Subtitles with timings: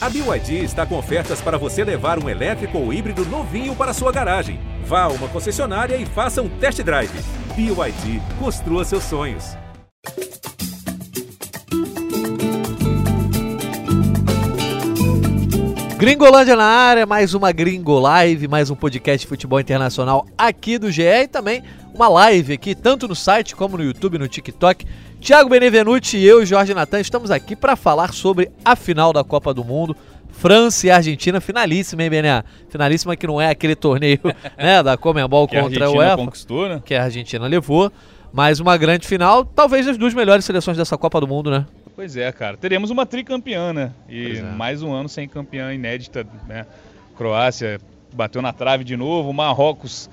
[0.00, 4.12] A BYD está com ofertas para você levar um elétrico ou híbrido novinho para sua
[4.12, 4.60] garagem.
[4.84, 7.10] Vá a uma concessionária e faça um test drive.
[7.56, 9.56] BYD, construa seus sonhos.
[15.98, 20.92] Gringolândia na área, mais uma Gringo Live, mais um podcast de futebol internacional aqui do
[20.92, 24.86] GE e também uma live aqui, tanto no site como no YouTube, no TikTok.
[25.20, 29.52] Thiago Benevenuti e eu, Jorge Natan, estamos aqui para falar sobre a final da Copa
[29.52, 29.96] do Mundo.
[30.30, 32.44] França e Argentina, finalíssima, hein, Bené?
[32.68, 34.20] Finalíssima que não é aquele torneio
[34.56, 36.80] né, da Comembol contra a UEFA, conquistou, né?
[36.84, 37.92] que a Argentina levou.
[38.32, 41.66] Mas uma grande final, talvez as duas melhores seleções dessa Copa do Mundo, né?
[41.96, 42.56] Pois é, cara.
[42.56, 43.90] Teremos uma tricampeã, né?
[44.08, 44.42] E é.
[44.42, 46.64] mais um ano sem campeã inédita, né?
[47.16, 47.80] Croácia
[48.14, 50.08] bateu na trave de novo, Marrocos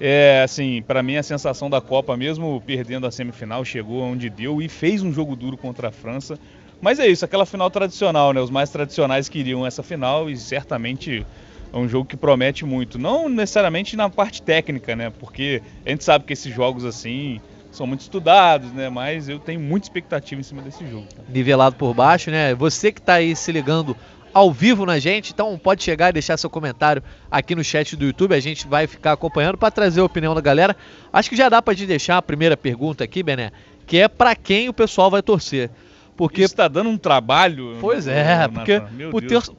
[0.00, 4.62] é, assim, para mim a sensação da Copa, mesmo perdendo a semifinal, chegou onde deu
[4.62, 6.38] e fez um jogo duro contra a França.
[6.80, 8.40] Mas é isso, aquela final tradicional, né?
[8.40, 11.26] Os mais tradicionais queriam essa final e certamente
[11.72, 12.98] é um jogo que promete muito.
[12.98, 15.10] Não necessariamente na parte técnica, né?
[15.10, 17.40] Porque a gente sabe que esses jogos assim
[17.70, 18.88] são muito estudados, né?
[18.88, 21.06] Mas eu tenho muita expectativa em cima desse jogo.
[21.14, 21.22] Tá?
[21.28, 22.54] Nivelado por baixo, né?
[22.54, 23.96] Você que está aí se ligando
[24.32, 28.04] ao vivo na gente, então pode chegar e deixar seu comentário aqui no chat do
[28.04, 30.76] YouTube, a gente vai ficar acompanhando para trazer a opinião da galera.
[31.12, 33.52] Acho que já dá para te deixar a primeira pergunta aqui, Bené,
[33.86, 35.70] que é para quem o pessoal vai torcer.
[36.16, 37.76] Porque está dando um trabalho.
[37.80, 38.82] Pois é, porque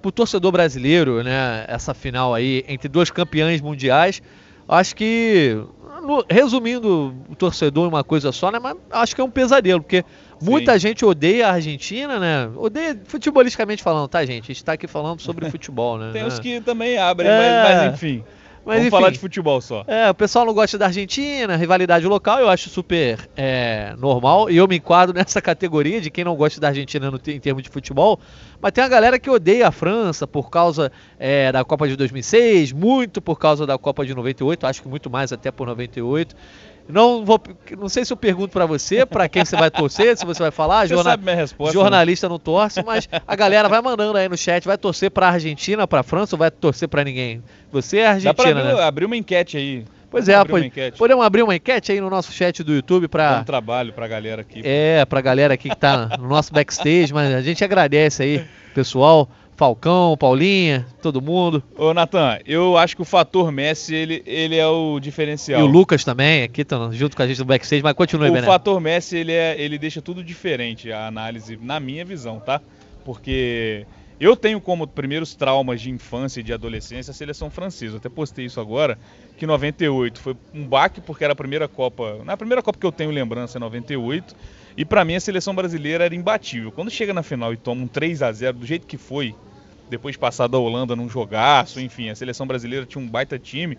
[0.03, 4.21] o torcedor brasileiro, né, essa final aí entre dois campeões mundiais,
[4.67, 5.57] acho que
[6.29, 10.03] resumindo o torcedor em uma coisa só, né, mas acho que é um pesadelo, porque
[10.41, 10.79] Muita Sim.
[10.79, 12.49] gente odeia a Argentina, né?
[12.55, 14.45] Odeia futebolisticamente falando, tá, gente?
[14.45, 16.11] A gente tá aqui falando sobre futebol, né?
[16.13, 17.63] Tem os que também abrem, é...
[17.63, 18.23] mas, mas, enfim.
[18.69, 19.83] Mas, Vamos enfim, falar de futebol só.
[19.87, 24.47] É, o pessoal não gosta da Argentina, rivalidade local, eu acho super é, normal.
[24.47, 27.63] E eu me enquadro nessa categoria de quem não gosta da Argentina no, em termos
[27.63, 28.19] de futebol.
[28.61, 32.71] Mas tem uma galera que odeia a França por causa é, da Copa de 2006,
[32.71, 36.35] muito por causa da Copa de 98, acho que muito mais até por 98.
[36.89, 37.39] Não vou,
[37.77, 40.51] não sei se eu pergunto para você, para quem você vai torcer, se você vai
[40.51, 40.87] falar.
[40.87, 41.77] Você jorna, sabe minha resposta.
[41.77, 41.81] Né?
[41.81, 42.31] Jornalista né?
[42.31, 46.01] não torce, mas a galera vai mandando aí no chat, vai torcer para Argentina, para
[46.01, 47.43] França ou vai torcer para ninguém?
[47.71, 48.83] Você é Argentina, Dá pra abrir, né?
[48.83, 49.85] abrir uma enquete aí.
[50.09, 53.43] Pois é, pode, podemos abrir uma enquete aí no nosso chat do YouTube para um
[53.43, 54.61] trabalho para a galera aqui.
[54.63, 58.45] É, para a galera aqui que está no nosso backstage, mas a gente agradece aí,
[58.73, 59.29] pessoal.
[59.59, 61.61] Falcão, Paulinha, todo mundo.
[61.77, 65.59] Ô, Natan, eu acho que o fator Messi, ele, ele é o diferencial.
[65.59, 68.43] E o Lucas também, aqui tá junto com a gente no backstage, mas continue, O
[68.43, 72.61] fator Messi, ele, é, ele deixa tudo diferente, a análise, na minha visão, tá?
[73.03, 73.85] Porque
[74.17, 77.95] eu tenho como primeiros traumas de infância e de adolescência a seleção francesa.
[77.95, 78.97] Eu até postei isso agora,
[79.37, 82.19] que 98 foi um baque porque era a primeira Copa.
[82.23, 84.33] Na primeira Copa que eu tenho lembrança é 98.
[84.77, 86.71] E para mim a seleção brasileira era imbatível.
[86.71, 89.35] Quando chega na final e toma um 3 a 0 do jeito que foi,
[89.89, 93.77] depois de passar da Holanda num jogaço, enfim, a seleção brasileira tinha um baita time,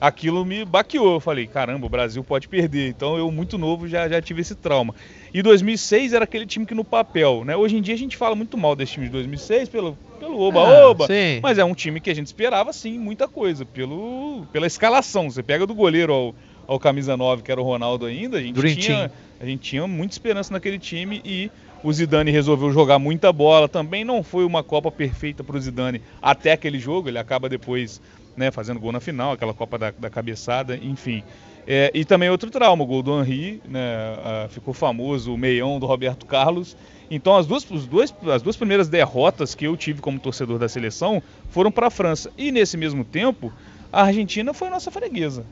[0.00, 1.14] aquilo me baqueou.
[1.14, 2.88] Eu falei, caramba, o Brasil pode perder.
[2.88, 4.94] Então eu, muito novo, já, já tive esse trauma.
[5.32, 7.56] E 2006 era aquele time que no papel, né?
[7.56, 11.06] Hoje em dia a gente fala muito mal desse time de 2006 pelo pelo oba-oba,
[11.06, 15.28] ah, mas é um time que a gente esperava sim muita coisa, pelo, pela escalação.
[15.28, 16.34] Você pega do goleiro ao,
[16.64, 20.14] ao camisa 9, que era o Ronaldo ainda, a gente, tinha, a gente tinha muita
[20.14, 21.50] esperança naquele time e
[21.82, 23.68] o Zidane resolveu jogar muita bola.
[23.68, 27.08] Também não foi uma Copa perfeita para o Zidane até aquele jogo.
[27.08, 28.00] Ele acaba depois
[28.36, 31.22] né, fazendo gol na final, aquela Copa da, da cabeçada, enfim.
[31.66, 35.78] É, e também outro trauma, o gol do Henry, né, uh, ficou famoso, o meião
[35.78, 36.76] do Roberto Carlos.
[37.10, 41.22] Então as duas, dois, as duas primeiras derrotas que eu tive como torcedor da seleção
[41.50, 42.32] foram para a França.
[42.36, 43.52] E nesse mesmo tempo,
[43.92, 45.44] a Argentina foi nossa freguesa.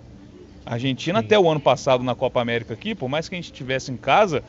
[0.64, 1.24] A Argentina, Sim.
[1.26, 3.96] até o ano passado na Copa América aqui, por mais que a gente estivesse em
[3.96, 4.42] casa,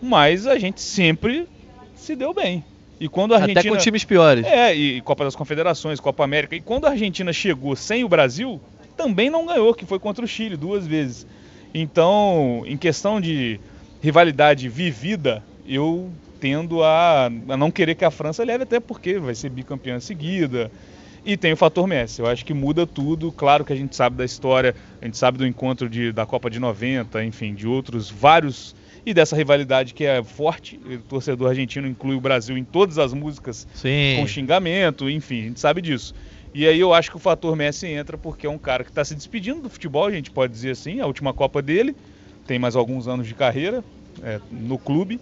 [0.00, 1.48] mas a gente sempre
[1.94, 2.64] se deu bem.
[3.00, 3.60] E quando a Argentina.
[3.60, 4.46] Até com times piores.
[4.46, 6.54] É, e Copa das Confederações, Copa América.
[6.54, 8.60] E quando a Argentina chegou sem o Brasil,
[8.96, 11.26] também não ganhou, que foi contra o Chile duas vezes.
[11.72, 13.58] Então, em questão de
[14.00, 19.34] rivalidade vivida, eu tendo a, a não querer que a França leve, até porque vai
[19.34, 20.70] ser bicampeã seguida.
[21.24, 22.20] E tem o fator Messi.
[22.20, 23.32] Eu acho que muda tudo.
[23.32, 26.50] Claro que a gente sabe da história, a gente sabe do encontro de, da Copa
[26.50, 30.80] de 90, enfim, de outros vários e dessa rivalidade que é forte.
[30.84, 34.16] O torcedor argentino inclui o Brasil em todas as músicas Sim.
[34.18, 36.14] com xingamento, enfim, a gente sabe disso.
[36.54, 39.04] E aí eu acho que o fator Messi entra porque é um cara que está
[39.04, 41.96] se despedindo do futebol, a gente pode dizer assim, a última Copa dele,
[42.46, 43.82] tem mais alguns anos de carreira
[44.22, 45.20] é, no clube.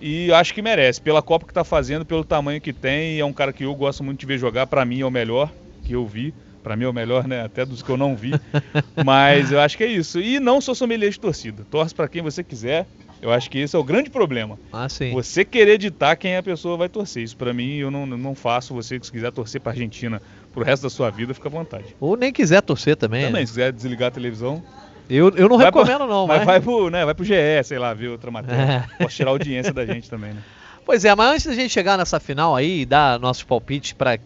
[0.00, 3.32] E acho que merece, pela Copa que está fazendo, pelo tamanho que tem, é um
[3.32, 5.50] cara que eu gosto muito de ver jogar, para mim é o melhor
[5.84, 6.32] que eu vi.
[6.62, 7.42] Para mim é o melhor, né?
[7.42, 8.32] Até dos que eu não vi.
[9.04, 10.20] Mas eu acho que é isso.
[10.20, 11.64] E não sou sommelier de torcida.
[11.70, 12.86] Torce para quem você quiser.
[13.20, 14.58] Eu acho que esse é o grande problema.
[14.72, 15.12] Ah, sim.
[15.12, 17.22] Você querer ditar quem a pessoa vai torcer.
[17.22, 18.74] Isso para mim eu não, não faço.
[18.74, 20.22] Você se quiser torcer para Argentina
[20.52, 21.96] pro resto da sua vida, fica à vontade.
[22.00, 23.26] Ou nem quiser torcer também.
[23.26, 23.46] Também, né?
[23.46, 24.62] se quiser desligar a televisão.
[25.10, 26.38] Eu, eu não vai recomendo, pro, não, mas.
[26.38, 26.46] mas.
[26.46, 27.32] vai pro, né, vai pro GE,
[27.64, 28.86] sei lá, ver outra matéria.
[28.92, 28.98] É.
[28.98, 30.42] Pode tirar a audiência da gente também, né?
[30.84, 34.18] Pois é, mas antes da gente chegar nessa final aí e dar nossos palpites para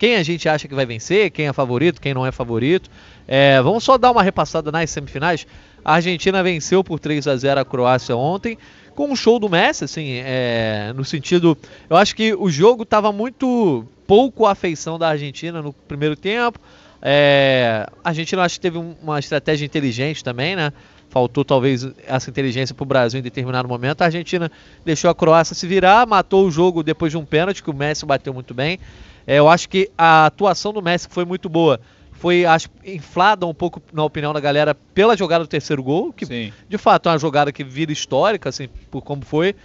[0.00, 2.90] quem a gente acha que vai vencer, quem é favorito, quem não é favorito,
[3.28, 5.46] é, vamos só dar uma repassada nas semifinais.
[5.84, 8.56] A Argentina venceu por 3 a 0 a Croácia ontem,
[8.94, 11.56] com um show do Messi, assim, é, no sentido.
[11.88, 16.58] Eu acho que o jogo estava muito pouco à afeição da Argentina no primeiro tempo.
[17.02, 20.72] É, a Argentina acho que teve um- uma estratégia inteligente também, né?
[21.10, 24.00] Faltou talvez essa inteligência para o Brasil em determinado momento.
[24.00, 24.50] A Argentina
[24.84, 28.06] deixou a Croácia se virar, matou o jogo depois de um pênalti que o Messi
[28.06, 28.78] bateu muito bem.
[29.26, 31.80] É, eu acho que a atuação do Messi foi muito boa.
[32.12, 36.24] Foi acho, inflada um pouco, na opinião da galera, pela jogada do terceiro gol, que
[36.26, 36.52] Sim.
[36.68, 39.56] de fato é uma jogada que vira histórica, assim, por como foi.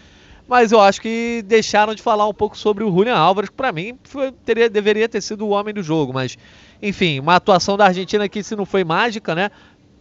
[0.48, 3.72] Mas eu acho que deixaram de falar um pouco sobre o Julian Álvares, que pra
[3.72, 6.14] mim foi- teria, deveria ter sido o homem do jogo.
[6.14, 6.38] Mas,
[6.82, 9.50] enfim, uma atuação da Argentina que se não foi mágica, né?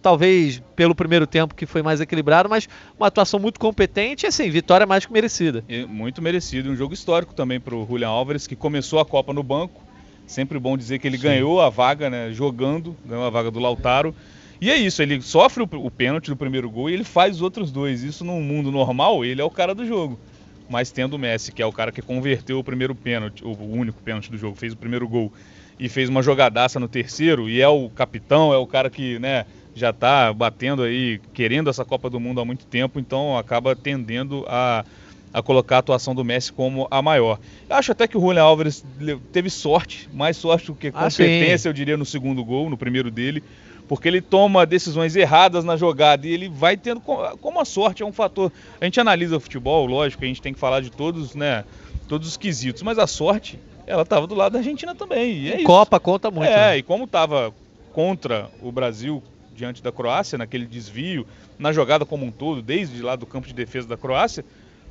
[0.05, 2.69] Talvez pelo primeiro tempo que foi mais equilibrado, mas
[2.99, 5.65] uma atuação muito competente e assim, vitória mais que merecida.
[5.67, 6.71] E muito merecido.
[6.71, 9.83] Um jogo histórico também para o Julian Álvares, que começou a Copa no banco.
[10.27, 12.31] Sempre bom dizer que ele ganhou a vaga, né?
[12.33, 14.15] Jogando, ganhou a vaga do Lautaro.
[14.61, 17.41] E é isso, ele sofre o, o pênalti do primeiro gol e ele faz os
[17.41, 18.03] outros dois.
[18.03, 20.21] Isso num mundo normal, ele é o cara do jogo.
[20.69, 24.03] Mas tendo o Messi, que é o cara que converteu o primeiro pênalti, o único
[24.03, 25.33] pênalti do jogo, fez o primeiro gol
[25.81, 29.45] e fez uma jogadaça no terceiro, e é o capitão, é o cara que, né,
[29.75, 34.45] já tá batendo aí, querendo essa Copa do Mundo há muito tempo, então acaba tendendo
[34.49, 34.85] a,
[35.33, 37.39] a colocar a atuação do Messi como a maior.
[37.69, 38.85] Eu acho até que o Julian Álvares
[39.33, 43.11] teve sorte, mais sorte do que Ah, competência, eu diria, no segundo gol, no primeiro
[43.11, 43.43] dele,
[43.89, 48.03] porque ele toma decisões erradas na jogada e ele vai tendo, co- como a sorte
[48.03, 48.53] é um fator.
[48.81, 51.65] A gente analisa o futebol, lógico, a gente tem que falar de todos, né,
[52.07, 55.57] todos os quesitos, mas a sorte, ela estava do lado da Argentina também, e é
[55.57, 55.67] isso.
[55.67, 56.49] Copa conta muito.
[56.49, 56.79] É, né?
[56.79, 57.53] e como estava
[57.93, 59.23] contra o Brasil
[59.55, 61.27] diante da Croácia, naquele desvio,
[61.59, 64.45] na jogada como um todo, desde lá do campo de defesa da Croácia,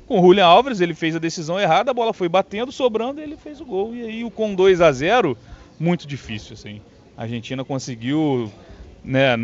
[0.06, 3.36] com o Julian Álvares, ele fez a decisão errada, a bola foi batendo, sobrando, ele
[3.36, 3.94] fez o gol.
[3.94, 5.36] E aí, com 2 a 0
[5.78, 6.80] muito difícil, assim.
[7.16, 8.52] A Argentina conseguiu
[9.02, 9.36] né,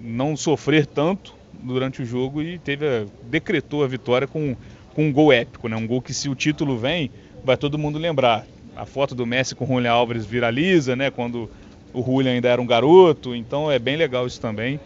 [0.00, 4.56] não sofrer tanto durante o jogo e teve a- decretou a vitória com,
[4.94, 5.76] com um gol épico, né?
[5.76, 7.10] Um gol que se o título vem,
[7.44, 8.46] vai todo mundo lembrar.
[8.76, 11.10] A foto do Messi com o Julian Álvares viraliza, né?
[11.10, 11.48] Quando
[11.94, 14.78] o Julian ainda era um garoto, então é bem legal isso também.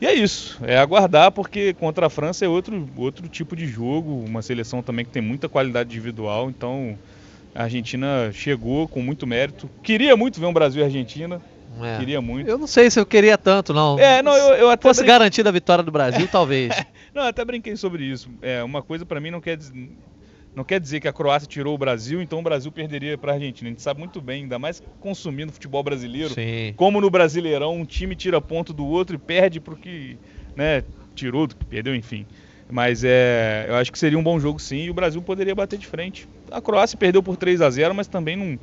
[0.00, 4.24] E é isso, é aguardar porque contra a França é outro, outro tipo de jogo,
[4.26, 6.98] uma seleção também que tem muita qualidade individual, então
[7.54, 9.70] a Argentina chegou com muito mérito.
[9.82, 11.40] Queria muito ver um Brasil e Argentina,
[11.80, 11.98] É.
[11.98, 12.48] queria muito.
[12.50, 13.98] Eu não sei se eu queria tanto, não.
[13.98, 16.70] É, não, eu, eu Se até fosse brin- garantida a vitória do Brasil, talvez.
[17.14, 18.28] não, eu até brinquei sobre isso.
[18.42, 19.72] É, uma coisa pra mim não quer, diz-
[20.54, 23.68] não quer dizer que a Croácia tirou o Brasil, então o Brasil perderia pra Argentina.
[23.68, 26.72] A gente sabe muito bem, ainda mais consumindo futebol brasileiro, Sim.
[26.76, 30.16] como no Brasileirão, um time tira ponto do outro e perde pro que,
[30.54, 30.82] né,
[31.14, 32.26] tirou, do que perdeu, enfim.
[32.70, 35.78] Mas é, eu acho que seria um bom jogo sim e o Brasil poderia bater
[35.78, 36.26] de frente.
[36.50, 38.58] A Croácia perdeu por 3 a 0 mas também não,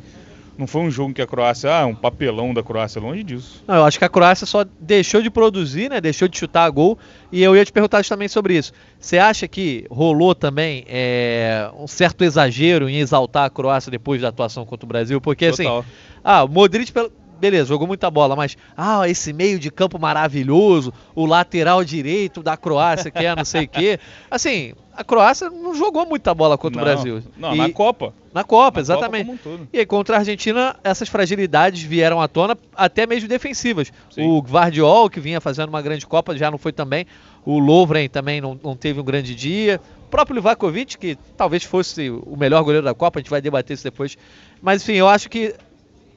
[0.61, 3.63] não foi um jogo que a Croácia, ah, um papelão da Croácia, longe disso.
[3.67, 5.99] Não, eu acho que a Croácia só deixou de produzir, né?
[5.99, 6.99] Deixou de chutar a gol.
[7.31, 8.71] E eu ia te perguntar também sobre isso.
[8.99, 14.27] Você acha que rolou também é, um certo exagero em exaltar a Croácia depois da
[14.27, 15.19] atuação contra o Brasil?
[15.19, 15.85] Porque assim, Total.
[16.23, 16.93] ah, o Modric,
[17.41, 22.55] beleza, jogou muita bola, mas ah, esse meio de campo maravilhoso, o lateral direito da
[22.55, 23.99] Croácia, que é não sei o quê.
[24.31, 27.23] Assim, a Croácia não jogou muita bola contra Não, o Brasil.
[27.37, 28.13] Não, E- na Copa.
[28.33, 29.31] na Copa, Na exatamente.
[29.31, 29.67] Copa um.
[29.73, 33.91] E aí, contra a Argentina, essas fragilidades vieram à tona, até mesmo defensivas.
[34.09, 34.27] Sim.
[34.27, 37.05] O Guardiol, que vinha fazendo uma grande Copa, já não foi também.
[37.45, 39.81] O Lovren também não, não teve um grande dia.
[40.05, 43.73] O próprio Livakovic, que talvez fosse o melhor goleiro da Copa, a gente vai debater
[43.73, 44.17] isso depois.
[44.61, 45.55] Mas, enfim, eu acho que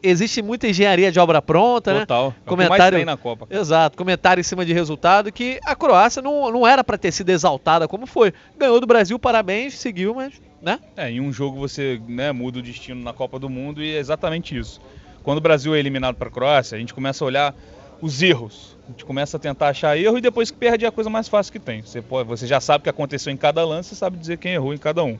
[0.05, 2.01] existe muita engenharia de obra pronta, né?
[2.01, 2.27] Total.
[2.27, 3.47] É mais Comentário- tem na Copa.
[3.51, 7.31] Exato, comentário em cima de resultado que a Croácia não, não era para ter sido
[7.31, 8.33] exaltada como foi.
[8.59, 10.79] Ganhou do Brasil, parabéns, seguiu, mas, né?
[10.97, 13.99] É, em um jogo você né, muda o destino na Copa do Mundo e é
[13.99, 14.81] exatamente isso.
[15.23, 17.55] Quando o Brasil é eliminado para a Croácia, a gente começa a olhar
[18.01, 18.77] os erros.
[18.87, 21.27] A gente começa a tentar achar erro e depois que perde é a coisa mais
[21.27, 21.81] fácil que tem.
[21.81, 24.53] Você, pode, você já sabe o que aconteceu em cada lance, você sabe dizer quem
[24.53, 25.19] errou em cada um.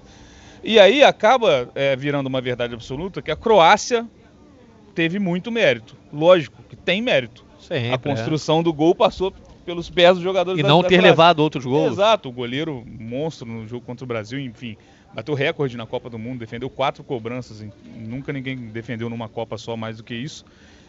[0.63, 4.07] E aí acaba é, virando uma verdade absoluta que a Croácia
[4.95, 5.97] teve muito mérito.
[6.13, 7.45] Lógico que tem mérito.
[7.61, 9.33] Sempre, a construção do gol passou
[9.65, 11.11] pelos pés dos jogadores E da- não da ter Croácia.
[11.11, 11.93] levado outros gols.
[11.93, 14.77] Exato, o goleiro monstro no jogo contra o Brasil, enfim,
[15.15, 17.65] bateu recorde na Copa do Mundo, defendeu quatro cobranças,
[17.97, 20.45] nunca ninguém defendeu numa Copa só mais do que isso.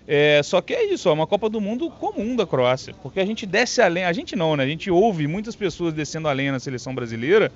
[0.07, 3.25] É, só que é isso, é uma Copa do Mundo comum da Croácia, porque a
[3.25, 4.63] gente desce além, a gente não, né?
[4.63, 7.51] A gente ouve muitas pessoas descendo além na seleção brasileira,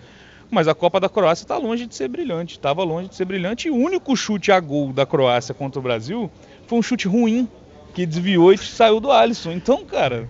[0.49, 3.67] mas a Copa da Croácia está longe de ser brilhante, estava longe de ser brilhante.
[3.67, 6.29] E o único chute a gol da Croácia contra o Brasil
[6.67, 7.47] foi um chute ruim,
[7.93, 9.51] que desviou e saiu do Alisson.
[9.51, 10.27] Então, cara,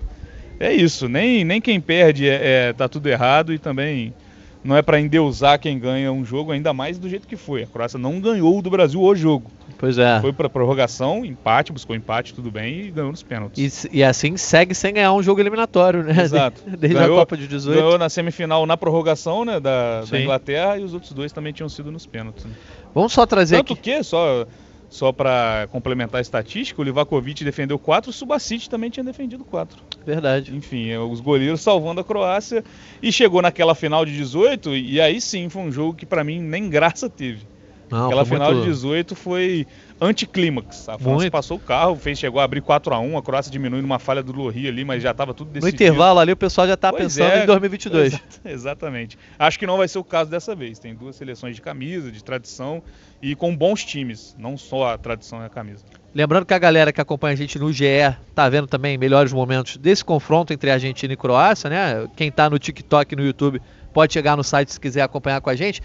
[0.60, 4.14] é isso, nem, nem quem perde é, é tá tudo errado e também
[4.64, 7.64] não é para endeusar quem ganha um jogo, ainda mais do jeito que foi.
[7.64, 9.50] A Croácia não ganhou do Brasil o jogo.
[9.78, 10.20] Pois é.
[10.20, 13.86] Foi para prorrogação, empate, buscou empate, tudo bem, e ganhou nos pênaltis.
[13.86, 16.22] E, e assim segue sem ganhar um jogo eliminatório, né?
[16.22, 16.62] Exato.
[16.68, 17.80] Desde ganhou, a Copa de 18.
[17.80, 21.70] Ganhou na semifinal na prorrogação, né, da, da Inglaterra, e os outros dois também tinham
[21.70, 22.44] sido nos pênaltis.
[22.44, 22.52] Né?
[22.94, 23.82] Vamos só trazer Tanto aqui...
[23.82, 24.46] que, só
[24.90, 29.84] só para complementar a estatística, o Livakovic defendeu quatro, o Subasic também tinha defendido quatro.
[30.06, 30.56] Verdade.
[30.56, 32.64] Enfim, é, os goleiros salvando a Croácia
[33.02, 36.42] e chegou naquela final de 18 e aí sim foi um jogo que para mim
[36.42, 37.48] nem graça teve.
[37.90, 38.66] Não, Aquela final muito...
[38.66, 39.66] de 18 foi
[40.02, 40.88] anticlímax.
[40.90, 41.32] A França muito...
[41.32, 44.24] passou o carro, fez, chegou a abrir 4 a 1 a Croácia diminui numa falha
[44.24, 45.66] do Lohri ali, mas já estava tudo decidido.
[45.66, 48.20] No intervalo ali o pessoal já está pensando é, em 2022.
[48.46, 49.18] exatamente.
[49.38, 50.80] Acho que não vai ser o caso dessa vez.
[50.80, 52.82] Tem duas seleções de camisa, de tradição
[53.22, 55.84] e com bons times, não só a tradição e a camisa.
[56.14, 57.86] Lembrando que a galera que acompanha a gente no GE
[58.34, 62.08] tá vendo também melhores momentos desse confronto entre Argentina e Croácia, né?
[62.16, 63.62] Quem tá no TikTok e no YouTube
[63.94, 65.82] pode chegar no site se quiser acompanhar com a gente.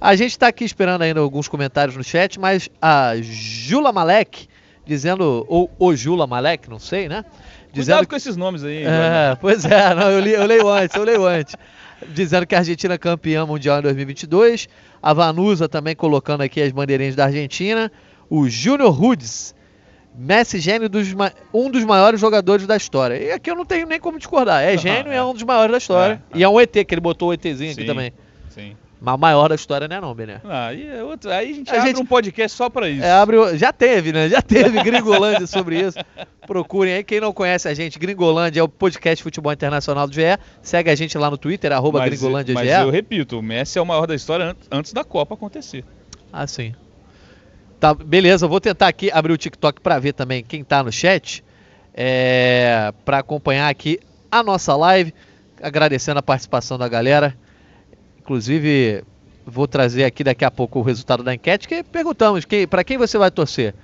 [0.00, 4.48] A gente está aqui esperando ainda alguns comentários no chat, mas a Jula Malek
[4.84, 7.24] dizendo, ou o Jula Malek, não sei, né?
[7.72, 8.82] Dizendo Cuidado com esses nomes aí.
[8.84, 11.54] É, pois é, não, eu, li, eu leio antes, eu leio antes.
[12.08, 14.68] Dizendo que a Argentina é campeã mundial em 2022.
[15.02, 17.92] A Vanusa também colocando aqui as bandeirinhas da Argentina.
[18.28, 19.54] O Júnior Rudes,
[20.16, 21.14] Messi gênio, dos,
[21.54, 23.16] um dos maiores jogadores da história.
[23.16, 24.62] E aqui eu não tenho nem como discordar.
[24.62, 26.22] É gênio e é um dos maiores da história.
[26.32, 26.40] É, é.
[26.40, 28.12] E é um ET, que ele botou o ETzinho sim, aqui também.
[28.48, 28.76] Sim.
[29.00, 30.42] Mas o maior da história não é não, Bené.
[30.44, 33.02] Ah, aí, é outro, aí a gente a abre gente, um podcast só pra isso.
[33.02, 34.28] É, abre, já teve, né?
[34.28, 35.96] Já teve Gringolândia sobre isso.
[36.46, 37.02] Procurem aí.
[37.02, 40.20] Quem não conhece a gente, Gringolândia é o podcast Futebol Internacional do GE.
[40.60, 42.74] Segue a gente lá no Twitter, arroba mas, Gringolândia mas GE.
[42.74, 45.82] eu repito, o Messi é o maior da história antes da Copa acontecer.
[46.30, 46.74] Ah, sim.
[47.80, 51.42] Tá, beleza, vou tentar aqui abrir o TikTok para ver também quem tá no chat.
[51.94, 53.98] É, para acompanhar aqui
[54.30, 55.14] a nossa live.
[55.62, 57.34] Agradecendo a participação da galera.
[58.30, 59.02] Inclusive,
[59.44, 62.96] vou trazer aqui daqui a pouco o resultado da enquete, que perguntamos que, para quem
[62.96, 63.74] você vai torcer?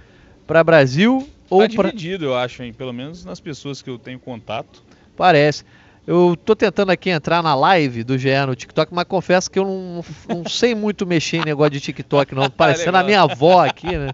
[0.47, 1.91] Para Brasil ou para...
[1.91, 2.73] dividido, eu acho, hein?
[2.73, 4.85] pelo menos nas pessoas que eu tenho contato.
[5.17, 5.65] Parece.
[6.07, 9.65] Eu tô tentando aqui entrar na live do GE no TikTok, mas confesso que eu
[9.65, 12.47] não, não sei muito mexer em negócio de TikTok, não.
[12.49, 14.11] Parecendo a minha avó aqui, né?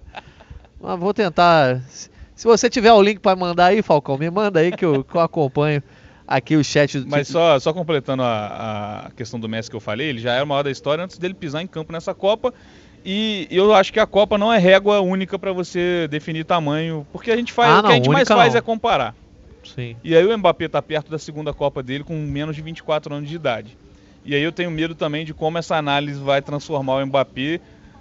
[0.81, 1.83] Mas vou tentar.
[2.35, 5.15] Se você tiver o link para mandar aí, Falcão, me manda aí que eu, que
[5.15, 5.83] eu acompanho
[6.26, 6.99] aqui o chat.
[6.99, 7.09] Do...
[7.09, 10.45] Mas só, só completando a, a questão do Messi que eu falei, ele já era
[10.45, 12.52] uma hora da história antes dele pisar em campo nessa Copa.
[13.05, 17.31] E eu acho que a Copa não é régua única para você definir tamanho, porque
[17.31, 18.59] a gente faz, ah, não, o que a gente mais faz não.
[18.59, 19.14] é comparar.
[19.64, 19.97] Sim.
[20.02, 23.29] E aí o Mbappé está perto da segunda Copa dele com menos de 24 anos
[23.29, 23.76] de idade.
[24.25, 27.61] E aí eu tenho medo também de como essa análise vai transformar o Mbappé,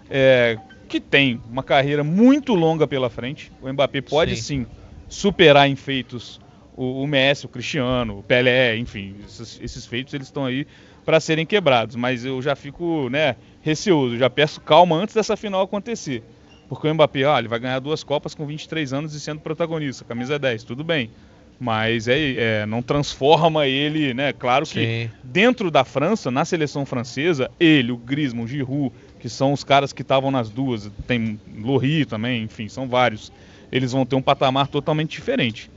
[0.09, 3.51] é, que tem uma carreira muito longa pela frente.
[3.61, 4.67] O Mbappé pode sim, sim
[5.07, 6.39] superar em feitos
[6.81, 10.65] o, o Messi, o Cristiano, o Pelé, enfim, esses, esses feitos eles estão aí
[11.05, 11.95] para serem quebrados.
[11.95, 16.23] Mas eu já fico né, receoso, já peço calma antes dessa final acontecer.
[16.67, 20.03] Porque o Mbappé, ó, ele vai ganhar duas Copas com 23 anos e sendo protagonista,
[20.05, 21.11] camisa 10, tudo bem.
[21.59, 24.33] Mas é, é não transforma ele, né?
[24.33, 25.11] Claro que Sim.
[25.23, 29.93] dentro da França, na seleção francesa, ele, o Griezmann, o Giroud, que são os caras
[29.93, 33.31] que estavam nas duas, tem Lohri também, enfim, são vários.
[33.71, 35.69] Eles vão ter um patamar totalmente diferente.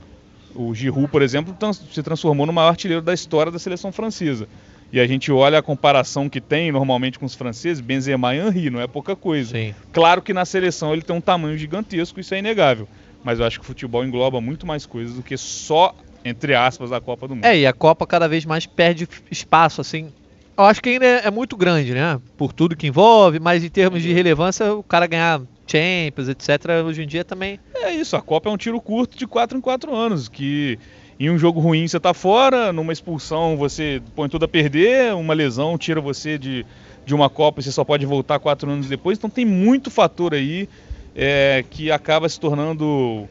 [0.55, 4.47] O Giroud, por exemplo, se transformou no maior artilheiro da história da seleção francesa.
[4.91, 8.69] E a gente olha a comparação que tem normalmente com os franceses, Benzema e Henry,
[8.69, 9.51] não é pouca coisa.
[9.51, 9.75] Sim.
[9.91, 12.87] Claro que na seleção ele tem um tamanho gigantesco, isso é inegável.
[13.23, 15.93] Mas eu acho que o futebol engloba muito mais coisas do que só,
[16.23, 17.45] entre aspas, a Copa do Mundo.
[17.45, 20.11] É, e a Copa cada vez mais perde espaço, assim.
[20.57, 22.19] Eu acho que ainda é muito grande, né?
[22.37, 27.03] Por tudo que envolve, mas em termos de relevância, o cara ganhar Champions, etc., hoje
[27.03, 27.59] em dia também.
[27.75, 30.77] É isso, a Copa é um tiro curto de 4 em 4 anos, que
[31.19, 35.33] em um jogo ruim você tá fora, numa expulsão você põe tudo a perder, uma
[35.33, 36.65] lesão tira você de,
[37.05, 40.33] de uma Copa e você só pode voltar quatro anos depois, então tem muito fator
[40.33, 40.67] aí
[41.15, 43.27] é, que acaba se tornando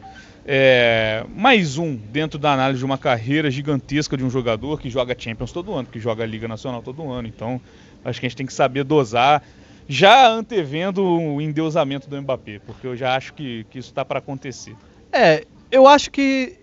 [0.47, 5.15] é, mais um dentro da análise de uma carreira gigantesca de um jogador que joga
[5.19, 7.61] Champions todo ano, que joga Liga Nacional todo ano, então
[8.03, 9.43] acho que a gente tem que saber dosar
[9.89, 14.19] já antevendo o endeusamento do Mbappé, porque eu já acho que, que isso está para
[14.19, 14.75] acontecer.
[15.13, 16.59] É, eu acho que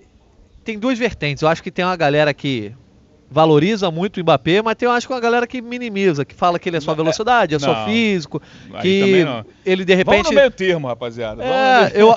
[0.63, 1.41] tem duas vertentes.
[1.41, 2.73] Eu acho que tem uma galera que
[3.29, 6.59] valoriza muito o Mbappé, mas tem eu acho que uma galera que minimiza, que fala
[6.59, 8.41] que ele é só é, velocidade, é não, só físico,
[8.81, 9.25] que
[9.65, 10.23] ele de repente.
[10.23, 11.41] Vamos no meio termo, rapaziada.
[11.43, 12.13] É, eu,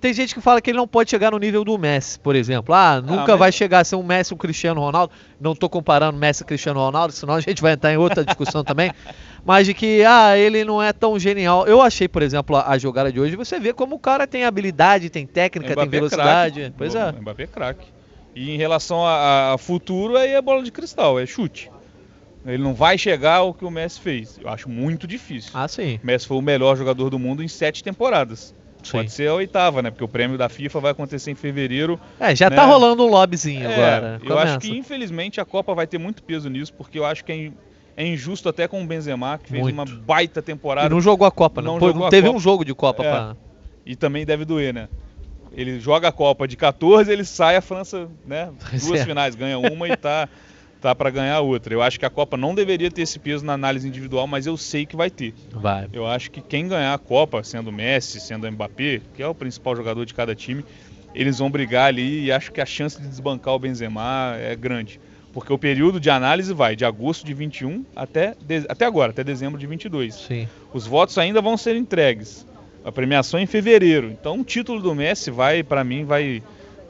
[0.00, 2.74] tem gente que fala que ele não pode chegar no nível do Messi, por exemplo.
[2.74, 5.12] Ah, nunca mas- vai chegar a ser um Messi, um Cristiano Ronaldo.
[5.40, 8.62] Não tô comparando Messi e Cristiano Ronaldo, senão a gente vai entrar em outra discussão
[8.62, 8.92] também.
[9.44, 11.66] Mas de que, ah, ele não é tão genial.
[11.66, 14.44] Eu achei, por exemplo, a, a jogada de hoje, você vê como o cara tem
[14.44, 16.60] habilidade, tem técnica, tem Mbappé é velocidade.
[16.60, 16.74] craque.
[16.76, 17.12] pois é.
[17.12, 17.86] Mbappé é craque.
[18.34, 21.70] E em relação a, a futuro, aí é bola de cristal, é chute.
[22.46, 24.38] Ele não vai chegar ao que o Messi fez.
[24.40, 25.50] Eu acho muito difícil.
[25.54, 25.98] Ah, sim.
[26.02, 28.54] O Messi foi o melhor jogador do mundo em sete temporadas.
[28.90, 28.96] Sim.
[28.98, 29.90] Pode ser a oitava, né?
[29.90, 31.98] Porque o prêmio da FIFA vai acontecer em fevereiro.
[32.18, 32.56] É, já né?
[32.56, 34.20] tá rolando um lobbyzinho É, agora.
[34.24, 34.58] eu acho Começa.
[34.58, 37.32] que infelizmente a Copa vai ter muito peso nisso, porque eu acho que
[37.96, 39.74] é, é injusto até com o Benzema, que fez Muito.
[39.74, 40.88] uma baita E temporada.
[40.88, 41.74] não jogou a Copa, não.
[41.80, 42.36] Jogou não teve Copa.
[42.36, 43.10] um jogo de Copa É.
[43.10, 43.36] pra.
[43.84, 44.88] E também deve doer, né?
[45.52, 48.50] Ele joga a Copa de 14, ele sai a França, né?
[48.86, 49.04] Duas é.
[49.04, 50.28] finais, ganha uma e tá,
[50.80, 51.72] tá para ganhar outra.
[51.74, 54.56] Eu acho que a Copa não deveria ter esse peso na análise individual, mas eu
[54.56, 55.34] sei que vai ter.
[55.52, 55.88] Vai.
[55.92, 59.26] Eu acho que quem ganhar a Copa, sendo o Messi, sendo o Mbappé, que é
[59.26, 60.64] o principal jogador de cada time,
[61.14, 65.00] eles vão brigar ali e acho que a chance de desbancar o Benzema é grande.
[65.32, 69.22] Porque o período de análise vai de agosto de 21 até, de- até agora, até
[69.22, 70.14] dezembro de 22.
[70.14, 70.48] Sim.
[70.72, 72.46] Os votos ainda vão ser entregues.
[72.84, 74.10] A premiação é em fevereiro.
[74.10, 76.42] Então o título do Messi vai, para mim, vai,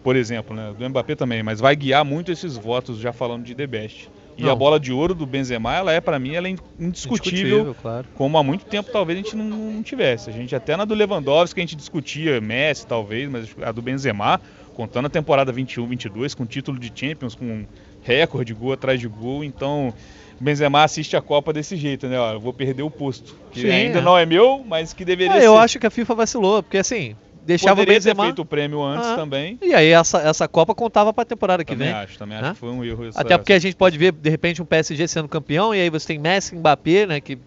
[0.03, 3.55] por exemplo, né, do Mbappé também, mas vai guiar muito esses votos já falando de
[3.55, 4.09] The Best.
[4.37, 4.53] E Não.
[4.53, 8.07] a bola de ouro do Benzema, ela é para mim, ela é indiscutível, claro.
[8.15, 10.31] como há muito tempo talvez a gente não, não tivesse.
[10.31, 14.41] A gente até na do Lewandowski a gente discutia Messi talvez, mas a do Benzema,
[14.75, 17.65] contando a temporada 21-22 com título de Champions, com
[18.03, 19.93] recorde gol atrás de gol, então
[20.41, 22.19] Benzema assiste a Copa desse jeito, né?
[22.21, 24.03] Ó, eu vou perder o posto, que Sim, ainda é.
[24.03, 25.47] não é meu, mas que deveria Ah, ser.
[25.47, 27.17] eu acho que a FIFA vacilou, porque assim,
[27.49, 28.23] deixava Poderia o Benzema.
[28.23, 29.17] ter feito o prêmio antes Ah.
[29.17, 29.59] também.
[29.63, 31.97] E aí essa, essa Copa contava pra temporada que também vem.
[31.97, 32.45] acho, também né?
[32.45, 33.07] acho que foi um erro.
[33.07, 35.89] essa- Até porque a gente pode ver, de repente, um PSG sendo campeão, e aí
[35.91, 37.21] você tem Messi e Mbappé, né?
[37.21, 37.39] Que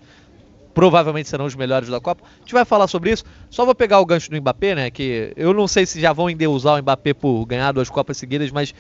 [0.73, 2.23] provavelmente serão os melhores da Copa.
[2.25, 3.23] A gente vai falar sobre isso.
[3.49, 4.89] Só vou pegar o gancho do Mbappé, né?
[4.89, 8.49] Que eu não sei se já vão endeusar o Mbappé por ganhar duas Copas seguidas,
[8.51, 8.73] mas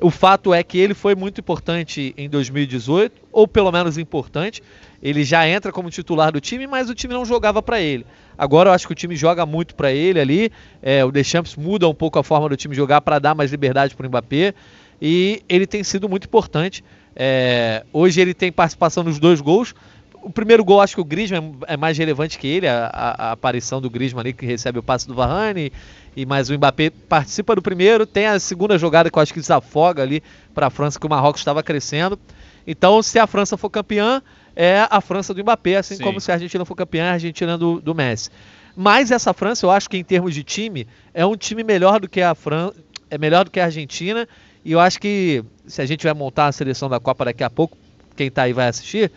[0.00, 4.62] o fato é que ele foi muito importante em 2018, ou pelo menos importante.
[5.02, 8.04] Ele já entra como titular do time, mas o time não jogava para ele.
[8.36, 10.52] Agora eu acho que o time joga muito para ele ali.
[10.82, 13.94] É, o Deschamps muda um pouco a forma do time jogar para dar mais liberdade
[13.94, 14.54] para o Mbappé.
[15.00, 16.84] E ele tem sido muito importante.
[17.14, 19.74] É, hoje ele tem participação nos dois gols.
[20.22, 23.80] O primeiro gol, acho que o Griezmann é mais relevante que ele, a, a- aparição
[23.80, 25.72] do Griezmann ali, que recebe o passe do Varane,
[26.14, 29.40] e mais o Mbappé participa do primeiro, tem a segunda jogada que eu acho que
[29.40, 30.22] desafoga ali
[30.54, 32.18] para a França, que o Marrocos estava crescendo.
[32.66, 34.22] Então, se a França for campeã,
[34.54, 36.04] é a França do Mbappé, assim Sim.
[36.04, 38.28] como se a Argentina for campeã, é a Argentina do, do Messi.
[38.76, 42.08] Mas essa França, eu acho que em termos de time, é um time melhor do
[42.08, 42.74] que a França,
[43.08, 44.28] é melhor do que a Argentina,
[44.64, 47.48] e eu acho que se a gente vai montar a seleção da Copa daqui a
[47.48, 47.76] pouco,
[48.14, 49.10] quem tá aí vai assistir,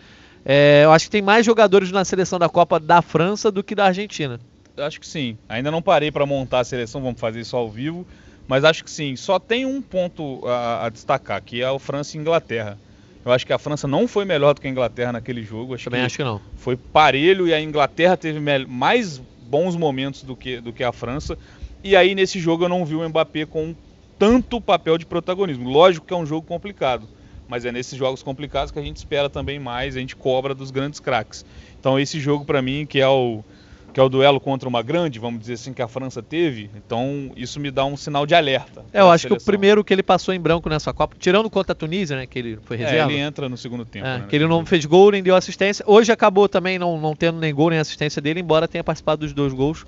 [0.44, 3.74] é, eu acho que tem mais jogadores na seleção da Copa da França do que
[3.74, 4.38] da Argentina.
[4.76, 5.38] Eu Acho que sim.
[5.48, 8.06] Ainda não parei para montar a seleção, vamos fazer isso ao vivo.
[8.46, 9.16] Mas acho que sim.
[9.16, 12.78] Só tem um ponto a, a destacar, que é o França e Inglaterra.
[13.24, 15.74] Eu acho que a França não foi melhor do que a Inglaterra naquele jogo.
[15.74, 16.40] Acho Também que acho que não.
[16.56, 21.38] foi parelho e a Inglaterra teve mais bons momentos do que, do que a França.
[21.82, 23.74] E aí nesse jogo eu não vi o Mbappé com
[24.18, 25.70] tanto papel de protagonismo.
[25.70, 27.08] Lógico que é um jogo complicado,
[27.48, 30.70] mas é nesses jogos complicados que a gente espera também mais, a gente cobra dos
[30.70, 31.44] grandes craques.
[31.78, 33.42] Então esse jogo para mim que é o
[33.92, 37.30] que é o duelo contra uma grande, vamos dizer assim, que a França teve, então
[37.36, 38.84] isso me dá um sinal de alerta.
[38.92, 41.70] É, eu acho que o primeiro que ele passou em branco nessa Copa, tirando contra
[41.70, 43.12] a Tunísia, né, que ele foi É, reserva.
[43.12, 44.04] ele entra no segundo tempo.
[44.04, 45.84] É, né, que ele não fez gol nem deu assistência.
[45.86, 49.32] Hoje acabou também não, não tendo nem gol nem assistência dele, embora tenha participado dos
[49.32, 49.86] dois gols.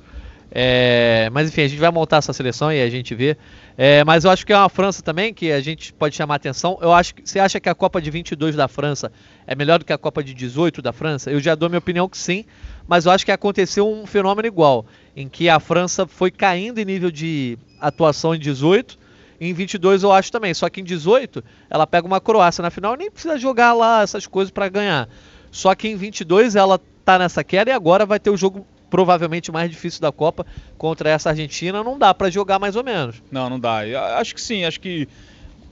[0.59, 3.37] É, mas enfim, a gente vai montar essa seleção e a gente vê.
[3.77, 6.79] É, mas eu acho que é uma França também que a gente pode chamar atenção.
[6.81, 9.13] Eu acho que você acha que a Copa de 22 da França
[9.47, 11.31] é melhor do que a Copa de 18 da França?
[11.31, 12.47] Eu já dou minha opinião que sim,
[12.89, 16.87] mas eu acho que aconteceu um fenômeno igual, em que a França foi caindo em
[16.87, 18.99] nível de atuação em 18.
[19.39, 22.95] Em 22 eu acho também, só que em 18 ela pega uma Croácia na final
[22.95, 25.07] e nem precisa jogar lá essas coisas para ganhar.
[25.51, 29.51] Só que em 22 ela tá nessa queda e agora vai ter o jogo provavelmente
[29.51, 30.47] mais difícil da Copa
[30.79, 33.23] contra essa Argentina, não dá para jogar mais ou menos.
[33.31, 33.81] Não, não dá.
[34.19, 35.09] Acho que sim, acho que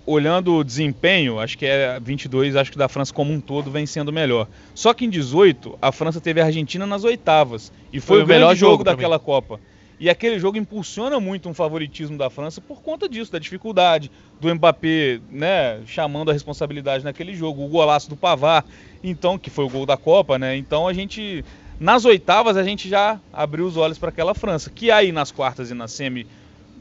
[0.07, 3.87] olhando o desempenho, acho que é 22, acho que da França como um todo vem
[3.87, 4.47] sendo melhor.
[4.75, 8.25] Só que em 18, a França teve a Argentina nas oitavas e foi, Foi o
[8.25, 9.59] o melhor jogo, daquela Copa.
[9.99, 14.53] E aquele jogo impulsiona muito um favoritismo da França por conta disso, da dificuldade do
[14.53, 18.65] Mbappé, né, chamando a responsabilidade naquele jogo, o golaço do Pavar,
[19.03, 20.57] então que foi o gol da Copa, né?
[20.57, 21.45] Então a gente
[21.79, 25.71] nas oitavas a gente já abriu os olhos para aquela França, que aí nas quartas
[25.71, 26.27] e na semi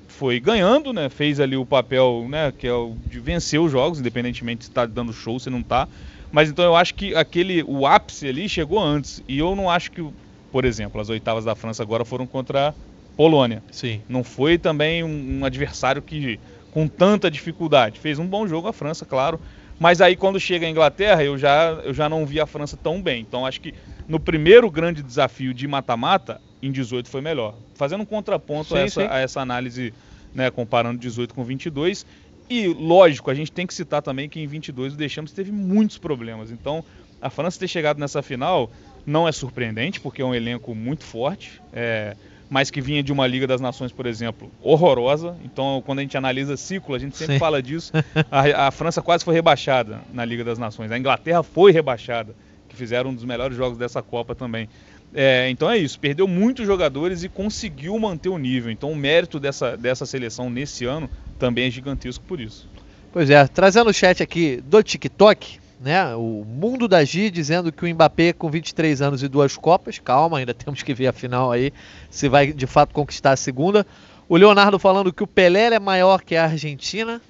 [0.07, 1.09] foi ganhando, né?
[1.09, 2.51] Fez ali o papel, né?
[2.51, 5.87] Que é o de vencer os jogos, independentemente se tá dando show, se não tá.
[6.31, 9.21] Mas então eu acho que aquele, o ápice ali chegou antes.
[9.27, 10.03] E eu não acho que,
[10.51, 12.75] por exemplo, as oitavas da França agora foram contra
[13.15, 13.63] Polônia.
[13.71, 14.01] Sim.
[14.07, 16.39] Não foi também um, um adversário que
[16.71, 17.99] com tanta dificuldade.
[17.99, 19.39] Fez um bom jogo a França, claro.
[19.79, 23.01] Mas aí quando chega a Inglaterra, eu já, eu já não vi a França tão
[23.01, 23.21] bem.
[23.21, 23.73] Então acho que
[24.07, 27.55] no primeiro grande desafio de mata-mata, em 18 foi melhor.
[27.75, 29.93] Fazendo um contraponto Sim, a, essa, a essa análise,
[30.33, 32.05] né, comparando 18 com 22.
[32.49, 35.97] E lógico, a gente tem que citar também que em 22 o Deschamps teve muitos
[35.97, 36.51] problemas.
[36.51, 36.83] Então
[37.21, 38.71] a França ter chegado nessa final
[39.05, 41.61] não é surpreendente, porque é um elenco muito forte.
[41.71, 42.15] É,
[42.53, 45.35] mas que vinha de uma Liga das Nações, por exemplo, horrorosa.
[45.43, 47.39] Então, quando a gente analisa ciclo, a gente sempre Sim.
[47.39, 47.91] fala disso.
[48.29, 50.91] A, a França quase foi rebaixada na Liga das Nações.
[50.91, 52.35] A Inglaterra foi rebaixada,
[52.69, 54.69] que fizeram um dos melhores jogos dessa Copa também.
[55.15, 58.71] É, então é isso, perdeu muitos jogadores e conseguiu manter o nível.
[58.71, 62.69] Então o mérito dessa, dessa seleção nesse ano também é gigantesco por isso.
[63.11, 66.15] Pois é, trazendo o chat aqui do TikTok, né?
[66.15, 70.37] O Mundo da Gi dizendo que o Mbappé com 23 anos e duas Copas, calma,
[70.37, 71.73] ainda temos que ver a final aí,
[72.09, 73.85] se vai de fato conquistar a segunda.
[74.29, 77.21] O Leonardo falando que o Pelé é maior que a Argentina.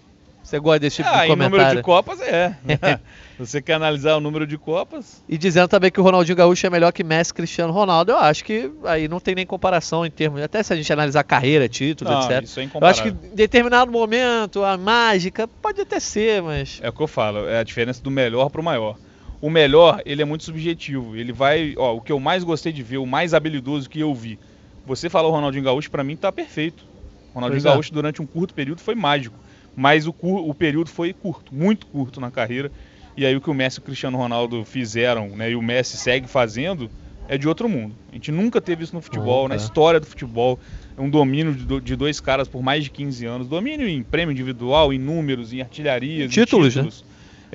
[0.43, 1.77] Você gosta desse tipo ah, de em número comentário?
[1.77, 2.55] de Copas é.
[3.39, 5.23] Você quer analisar o número de Copas?
[5.27, 8.11] E dizendo também que o Ronaldinho Gaúcho é melhor que Messi Cristiano Ronaldo.
[8.11, 10.41] Eu acho que aí não tem nem comparação em termos.
[10.41, 12.43] Até se a gente analisar carreira, títulos, Não, etc.
[12.43, 16.79] isso é Eu acho que em determinado momento, a mágica pode até ser, mas.
[16.83, 18.97] É o que eu falo, é a diferença do melhor pro maior.
[19.41, 21.15] O melhor, ele é muito subjetivo.
[21.15, 24.13] Ele vai, ó, o que eu mais gostei de ver, o mais habilidoso que eu
[24.13, 24.39] vi.
[24.85, 26.85] Você falou o Ronaldinho Gaúcho, pra mim tá perfeito.
[27.31, 27.73] O Ronaldinho Pois é.
[27.73, 29.35] Gaúcho durante um curto período foi mágico,
[29.75, 32.71] mas o, o período foi curto, muito curto na carreira.
[33.15, 35.97] E aí o que o Messi e o Cristiano Ronaldo fizeram, né, e o Messi
[35.97, 36.89] segue fazendo,
[37.27, 37.95] é de outro mundo.
[38.11, 40.59] A gente nunca teve isso no futebol, na história do futebol.
[40.97, 43.47] É um domínio de, de dois caras por mais de 15 anos.
[43.47, 46.89] Domínio em prêmio individual, em números, em artilharias, em Títulos, né?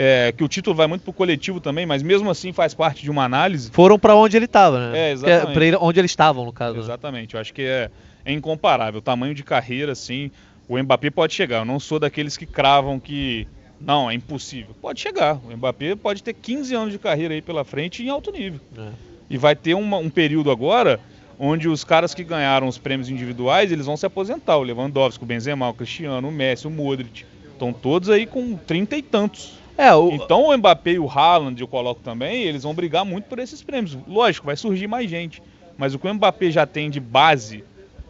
[0.00, 3.11] É, que o título vai muito pro coletivo também, mas mesmo assim faz parte de
[3.11, 3.68] uma análise.
[3.72, 5.09] Foram pra onde ele tava, né?
[5.09, 5.46] É, exatamente.
[5.48, 6.74] Que pra ele- onde eles estavam, no caso.
[6.76, 6.81] né?
[6.81, 7.90] Exatamente, eu acho que é,
[8.24, 8.98] é incomparável.
[8.98, 10.31] O tamanho de carreira, assim,
[10.68, 11.59] o Mbappé pode chegar.
[11.59, 13.46] Eu não sou daqueles que cravam que
[13.81, 14.74] não, é impossível.
[14.81, 15.37] Pode chegar.
[15.44, 18.61] O Mbappé pode ter 15 anos de carreira aí pela frente em alto nível.
[18.76, 18.88] É.
[19.31, 20.98] E vai ter uma- um período agora
[21.38, 24.57] onde os caras que ganharam os prêmios individuais, eles vão se aposentar.
[24.57, 27.24] O Lewandowski, o Benzema, o Cristiano, o Messi, o Modric.
[27.52, 29.57] Estão todos aí com 30 e tantos.
[29.76, 33.26] É, o, Então o Mbappé e o Haaland, eu coloco também, eles vão brigar muito
[33.26, 33.96] por esses prêmios.
[34.09, 35.40] Lógico, vai surgir mais gente.
[35.76, 37.62] Mas o que o Mbappé já tem de base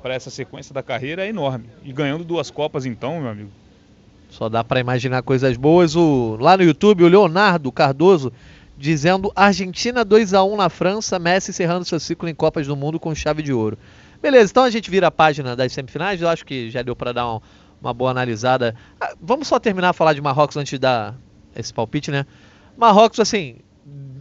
[0.02, 1.66] para essa sequência da carreira é enorme.
[1.84, 3.50] E ganhando duas Copas então, meu amigo.
[4.30, 5.96] Só dá pra imaginar coisas boas.
[5.96, 8.32] O, lá no YouTube, o Leonardo Cardoso
[8.76, 13.00] dizendo Argentina 2 a 1 na França, Messi encerrando seu ciclo em Copas do Mundo
[13.00, 13.76] com chave de ouro.
[14.22, 16.20] Beleza, então a gente vira a página das semifinais.
[16.20, 17.40] Eu acho que já deu pra dar um-
[17.80, 18.74] uma boa analisada.
[19.00, 21.14] Ah, vamos só terminar a falar de Marrocos antes de dar
[21.56, 22.26] esse palpite, né?
[22.76, 23.56] Marrocos, assim,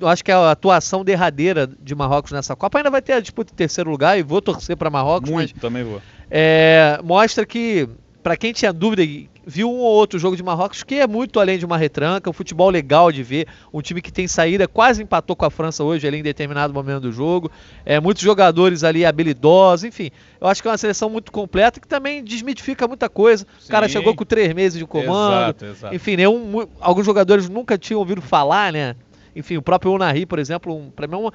[0.02, 3.56] acho que a atuação derradeira de Marrocos nessa Copa ainda vai ter a disputa em
[3.56, 6.02] terceiro lugar e vou torcer pra Marrocos, mas Muito também vou.
[6.30, 7.90] é, mostra que,
[8.22, 9.04] pra quem tinha dúvida
[9.50, 12.34] viu um ou outro jogo de Marrocos, que é muito além de uma retranca, um
[12.34, 16.06] futebol legal de ver, um time que tem saída, quase empatou com a França hoje
[16.06, 17.50] ali em determinado momento do jogo,
[17.86, 21.88] é, muitos jogadores ali habilidosos, enfim, eu acho que é uma seleção muito completa que
[21.88, 23.48] também desmitifica muita coisa.
[23.66, 23.94] O cara Sim.
[23.94, 25.96] chegou com três meses de comando, Exato, exato.
[25.96, 26.18] enfim,
[26.82, 28.98] alguns jogadores nunca tinham ouvido falar, né?
[29.38, 31.34] Enfim, o próprio Unai, por exemplo, um, pra mim é uma,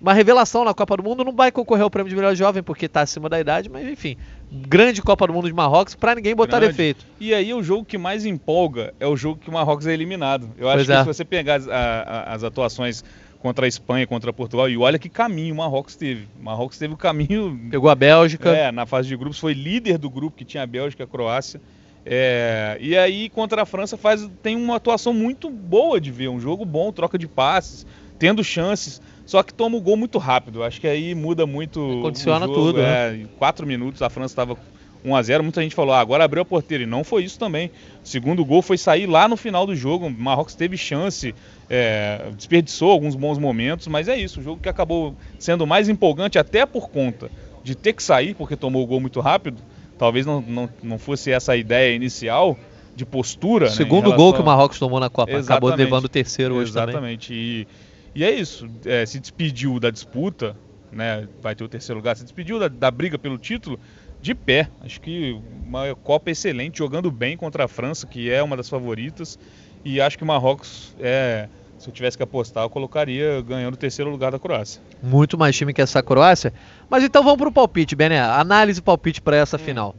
[0.00, 1.24] uma revelação na Copa do Mundo.
[1.24, 4.16] Não vai concorrer ao prêmio de melhor jovem porque tá acima da idade, mas enfim,
[4.50, 6.72] grande Copa do Mundo de Marrocos pra ninguém botar Grande.
[6.72, 7.04] defeito.
[7.20, 10.50] E aí o jogo que mais empolga é o jogo que o Marrocos é eliminado.
[10.58, 10.98] Eu acho Pois que é.
[11.00, 13.04] se você pegar as, a- as atuações
[13.40, 16.26] contra a Espanha, contra Portugal, e olha que caminho o Marrocos teve.
[16.40, 18.48] O Marrocos teve o caminho Pegou a Bélgica.
[18.48, 21.06] É, na fase de grupos foi líder do grupo que tinha a Bélgica e a
[21.06, 21.60] Croácia.
[22.06, 26.38] É, e aí contra a França faz, tem uma atuação muito boa de ver, um
[26.38, 27.86] jogo bom, troca de passes,
[28.18, 30.62] tendo chances, só que toma o gol muito rápido.
[30.62, 31.80] Acho que aí muda muito.
[31.80, 33.10] o Condiciona jogo, tudo, né?
[33.10, 34.56] é, Em quatro minutos a França estava
[35.04, 36.84] 1 a 0 Muita gente falou, ah, agora abriu a porteira.
[36.84, 37.70] E não foi isso também.
[38.02, 40.06] O segundo gol foi sair lá no final do jogo.
[40.06, 41.34] O Marrocos teve chance,
[41.68, 44.40] é, desperdiçou alguns bons momentos, mas é isso.
[44.40, 47.30] O jogo que acabou sendo mais empolgante, até por conta
[47.62, 49.62] de ter que sair, porque tomou o gol muito rápido.
[49.98, 52.58] Talvez não, não, não fosse essa a ideia inicial
[52.94, 53.66] de postura.
[53.66, 55.32] né, Segundo relação gol que o Marrocos tomou na Copa.
[55.32, 55.76] Acabou Exatamente.
[55.76, 56.88] levando o terceiro hoje também.
[56.90, 57.34] Exatamente.
[57.34, 57.66] E,
[58.14, 58.68] e é isso.
[58.84, 60.56] É, se despediu da disputa,
[60.92, 61.28] né?
[61.42, 62.16] Vai ter o terceiro lugar.
[62.16, 63.78] Se despediu da, da briga pelo título
[64.20, 64.68] de pé.
[64.80, 69.38] Acho que uma Copa excelente, jogando bem contra a França, que é uma das favoritas.
[69.84, 71.48] E acho que o Marrocos é.
[71.78, 74.80] Se eu tivesse que apostar, eu colocaria ganhando o terceiro lugar da Croácia.
[75.02, 76.52] Muito mais time que essa Croácia.
[76.88, 78.20] Mas então vamos pro palpite, Bené.
[78.20, 79.94] Análise e palpite pra essa final.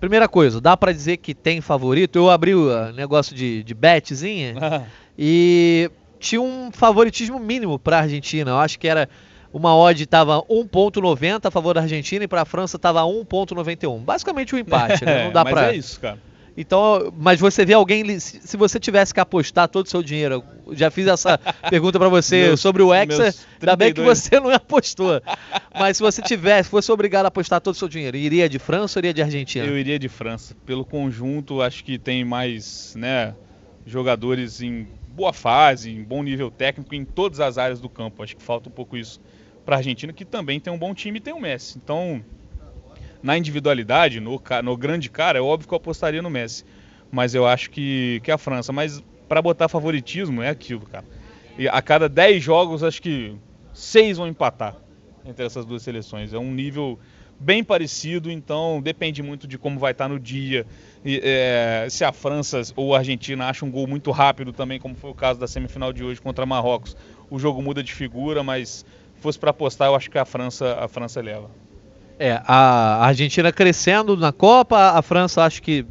[0.00, 2.16] Primeira coisa, dá pra dizer que tem favorito?
[2.16, 4.54] Eu abri o ah, negócio de, de betzinha.
[5.18, 8.50] E tinha um favoritismo mínimo para a Argentina.
[8.50, 9.08] Eu acho que era
[9.50, 14.00] uma odd estava 1.90 a favor da Argentina e para a França estava 1.91.
[14.00, 15.24] Basicamente um empate, né?
[15.24, 16.18] Não dá mas para é isso, cara.
[16.56, 20.42] Então, mas você vê alguém, se você tivesse que apostar todo o seu dinheiro,
[20.72, 21.36] já fiz essa
[21.68, 24.18] pergunta pra você Meus- sobre o Hexa, ainda bem que 32.
[24.18, 25.20] você não apostou.
[25.78, 28.98] Mas se você tivesse, fosse obrigado a apostar todo o seu dinheiro, iria de França
[28.98, 29.66] ou iria de Argentina?
[29.66, 30.56] Eu iria de França.
[30.64, 33.34] Pelo conjunto, acho que tem mais né,
[33.84, 38.22] jogadores em boa fase, em bom nível técnico em todas as áreas do campo.
[38.22, 39.20] Acho que falta um pouco isso
[39.64, 41.76] para a Argentina, que também tem um bom time e tem o Messi.
[41.76, 42.24] Então,
[43.22, 46.64] na individualidade, no, no grande cara, é óbvio que eu apostaria no Messi.
[47.10, 48.72] Mas eu acho que, que a França.
[48.72, 51.04] Mas para botar favoritismo é aquilo, cara.
[51.58, 53.34] E a cada 10 jogos, acho que
[53.72, 54.76] 6 vão empatar
[55.24, 56.32] entre essas duas seleções.
[56.32, 56.98] É um nível
[57.38, 60.66] bem parecido, então depende muito de como vai estar no dia.
[61.04, 64.94] E, é, se a França ou a Argentina acham um gol muito rápido também, como
[64.94, 66.96] foi o caso da semifinal de hoje contra Marrocos,
[67.30, 70.78] o jogo muda de figura, mas se fosse para apostar, eu acho que a França,
[70.80, 71.50] a França leva.
[72.18, 75.84] É, a Argentina crescendo na Copa, a França acho que,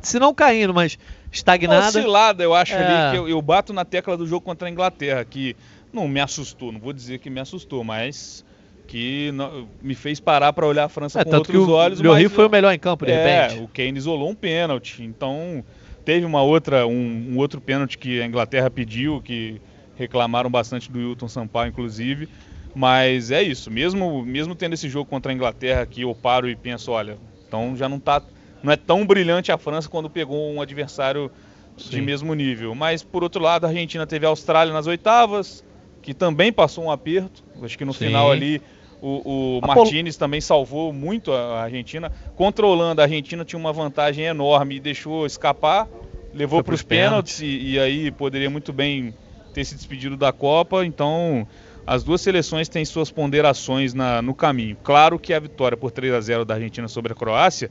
[0.00, 0.98] se não caindo, mas
[1.30, 1.86] estagnada.
[1.86, 2.76] Oscilada, eu acho É.
[2.84, 5.56] ali que eu, eu bato na tecla do jogo contra a Inglaterra, que
[5.92, 8.44] não me assustou, não vou dizer que me assustou, mas
[8.88, 11.76] que não- me fez parar para olhar a França É, com tanto que outros o
[11.76, 12.00] olhos.
[12.00, 13.62] Lloris mas foi o melhor em campo, de é, repente.
[13.62, 15.02] o Kane isolou um pênalti.
[15.04, 15.64] Então,
[16.04, 19.60] teve uma outra, um, um outro pênalti que a Inglaterra pediu, que
[19.96, 22.28] reclamaram bastante do Hilton Sampaio, inclusive.
[22.74, 26.56] Mas é isso, mesmo, mesmo tendo esse jogo contra a Inglaterra que eu paro e
[26.56, 28.22] penso, olha, então já não tá.
[28.62, 31.30] Não é tão brilhante a França quando pegou um adversário
[31.76, 32.02] de Sim.
[32.02, 32.74] mesmo nível.
[32.74, 35.64] Mas por outro lado, a Argentina teve a Austrália nas oitavas,
[36.00, 37.42] que também passou um aperto.
[37.62, 38.06] Acho que no Sim.
[38.06, 38.62] final ali
[39.02, 42.10] o, o A Pol- Martinez também salvou muito a Argentina.
[42.36, 45.88] Contra a Holanda, a Argentina tinha uma vantagem enorme e deixou escapar,
[46.32, 47.38] levou para os pênaltis.
[47.38, 49.12] pênaltis e, e aí poderia muito bem
[49.52, 50.86] ter se despedido da Copa.
[50.86, 51.46] Então,
[51.86, 54.76] as duas seleções têm suas ponderações na- no caminho.
[54.82, 57.70] Claro que a vitória por 3 a 0 da Argentina sobre a Croácia,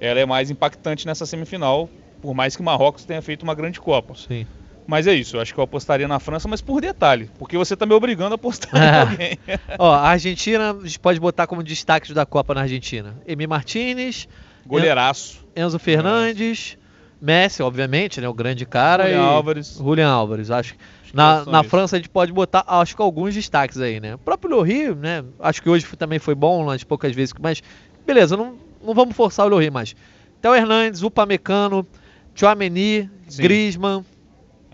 [0.00, 1.88] ela é mais impactante nessa semifinal,
[2.20, 4.14] por mais que o Marrocos tenha feito uma grande Copa.
[4.14, 4.46] Sim.
[4.86, 7.74] Mas é isso, eu acho que eu apostaria na França, mas por detalhe, porque você
[7.74, 9.38] tá me obrigando a apostar em alguém.
[9.78, 13.16] Ó, a Argentina, a gente pode botar como destaques da Copa na Argentina.
[13.26, 14.28] Emi Martinez,
[14.66, 15.44] Goleiraço.
[15.56, 16.76] Enzo Fernandes,
[17.20, 18.28] Messi, obviamente, né?
[18.28, 19.04] O grande cara.
[19.04, 19.76] Julian e Álvares.
[19.78, 20.50] Julian Álvares.
[20.50, 20.80] Acho que
[21.14, 21.62] Na, na.
[21.62, 24.16] França a gente pode botar, acho que alguns destaques aí, né?
[24.16, 25.24] O próprio Lohri, né?
[25.38, 27.62] Acho que hoje também foi bom, nas poucas vezes, mas
[28.06, 29.94] beleza, não, não vamos forçar o Lohri mais.
[30.42, 31.86] Theo Hernandes, Upamecano,
[32.34, 33.42] Chouameni, Sim.
[33.42, 34.04] Griezmann,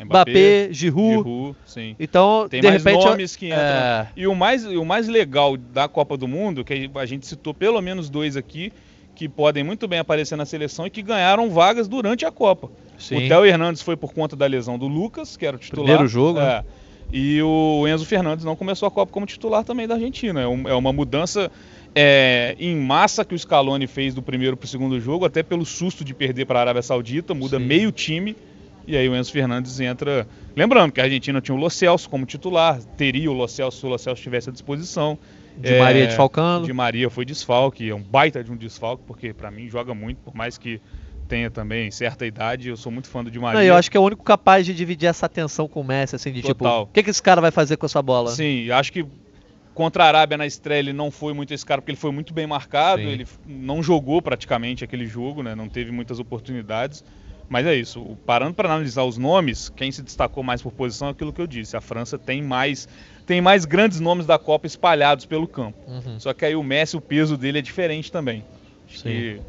[0.03, 1.16] Mbappé, Giroud.
[1.18, 1.94] Giroud, sim.
[2.00, 3.61] Então, Tem de mais repente, nomes que entram.
[3.61, 7.26] é, E o mais, e o mais legal da Copa do Mundo, que a gente
[7.26, 8.72] citou pelo menos dois aqui,
[9.20, 12.70] que podem muito bem aparecer na seleção e que ganharam vagas durante a Copa.
[12.98, 13.16] sim.
[13.16, 15.85] O Theo Hernandes foi por conta da lesão do Lucas, que era o titular.
[15.85, 16.46] Primeiro jogo, né?
[16.54, 16.64] É.
[17.12, 20.40] E o Enzo Fernandes não começou a Copa como titular também da Argentina.
[20.40, 21.52] É, um- é uma mudança
[21.94, 25.66] é, em massa que o Scaloni fez do primeiro para o segundo jogo, até pelo
[25.66, 27.64] susto de perder para a Arábia Saudita, muda Sim.
[27.66, 28.35] meio time.
[28.87, 30.26] E aí o Enzo Fernandes entra.
[30.56, 33.85] Lembrando que a Argentina tinha o Lo Celso como titular, teria o Lo Celso se
[33.87, 35.18] o Lo Celso estivesse à disposição.
[35.60, 36.66] De É, Maria desfalcando.
[36.66, 40.18] De Maria foi desfalque, é um baita de um desfalque, porque para mim joga muito,
[40.18, 40.80] por mais que
[41.28, 43.60] tenha também certa idade, eu sou muito fã do Di Maria.
[43.60, 46.16] Não, eu acho que é o único capaz de dividir essa atenção com o Messi,
[46.16, 46.80] assim, de Total.
[46.80, 48.30] tipo, o que, que esse cara vai fazer com essa bola?
[48.32, 49.06] Sim, acho que
[49.72, 52.34] contra a Arábia na estreia ele não foi muito esse cara, porque ele foi muito
[52.34, 53.08] bem marcado, Sim.
[53.08, 55.54] ele não jogou praticamente aquele jogo, né?
[55.54, 57.04] Não teve muitas oportunidades.
[57.50, 61.10] Mas é isso, parando para analisar os nomes, quem se destacou mais por posição é
[61.10, 61.76] aquilo que eu disse.
[61.76, 62.86] A França tem mais
[63.26, 65.76] tem mais grandes nomes da Copa espalhados pelo campo.
[65.88, 66.18] Uhum.
[66.20, 68.44] Só que aí o Messi, o peso dele é diferente também.
[68.88, 69.08] Acho Sim.
[69.08, 69.40] que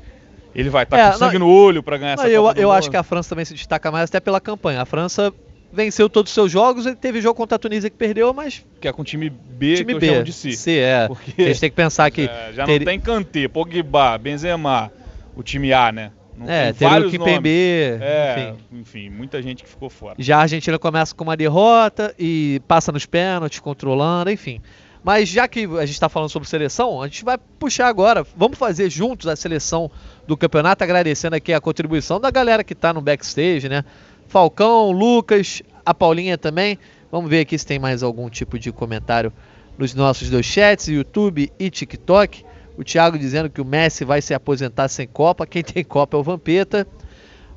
[0.56, 2.56] ele vai estar É, com sangue não- no olho para ganhar Não, essa eu Copa
[2.56, 2.78] do eu Mundo.
[2.78, 4.82] acho que a França também se destaca mais até pela campanha.
[4.82, 5.32] A França
[5.72, 8.88] venceu todos os seus jogos, e teve jogo contra a Tunísia que perdeu, mas que
[8.88, 10.08] é com o time B time que eu B.
[10.08, 10.54] chamo de si.
[10.54, 11.06] C, é.
[11.08, 14.92] Porque A gente tem que pensar que É, já ter- não tem Kanté, Pogba, Benzema,
[15.36, 16.12] o time A, né?
[16.42, 17.50] Não é, teria o Kimpembe.
[17.50, 18.80] É, enfim.
[18.80, 19.10] enfim.
[19.10, 20.16] muita gente que ficou fora.
[20.18, 24.60] Já a Argentina começa com uma derrota e passa nos pênaltis, controlando, enfim.
[25.04, 28.26] Mas já que a gente está falando sobre seleção, a gente vai puxar agora.
[28.36, 29.90] Vamos fazer juntos a seleção
[30.28, 33.84] do campeonato, agradecendo aqui a contribuição da galera que está no backstage, né?
[34.28, 36.78] Falcão, Lucas, a Paulinha também.
[37.12, 39.34] Vamos ver aqui se tem mais algum tipo de comentário
[39.78, 42.46] nos nossos dois chats, YouTube e TikTok.
[42.82, 45.46] O Thiago dizendo que o Messi vai se aposentar sem Copa.
[45.46, 46.88] Quem tem Copa é o Vampeta.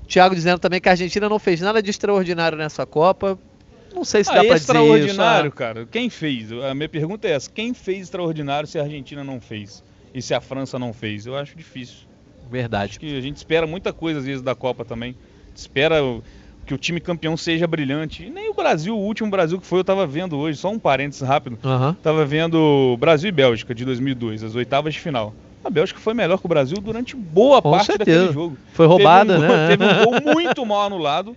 [0.03, 3.39] O Thiago dizendo também que a Argentina não fez nada de extraordinário nessa Copa.
[3.95, 4.73] Não sei se Ah, dá pra dizer isso.
[4.73, 5.53] extraordinário, ah.
[5.57, 5.87] cara.
[5.87, 6.53] Quem fez?
[6.53, 9.83] A minha pergunta é essa: quem fez extraordinário se a Argentina não fez?
[10.13, 11.25] E se a França não fez?
[11.25, 12.01] Eu acho difícil.
[12.51, 12.91] Verdade.
[12.91, 15.17] Acho que a gente espera muita coisa às vezes da Copa também.
[15.55, 16.03] Espera
[16.65, 18.25] que o time campeão seja brilhante.
[18.25, 20.79] E nem o Brasil, o último Brasil que foi, eu tava vendo hoje, só um
[20.79, 21.59] parênteses rápido.
[21.65, 21.97] Aham.
[22.03, 25.35] Tava vendo Brasil e Bélgica de 2002, as oitavas de final.
[25.65, 28.19] A Bélgica foi melhor que o Brasil durante boa Com parte certeza.
[28.19, 28.59] daquele jogo.
[28.73, 29.69] Foi roubada, teve um, né?
[29.69, 31.37] Teve um gol muito mal anulado.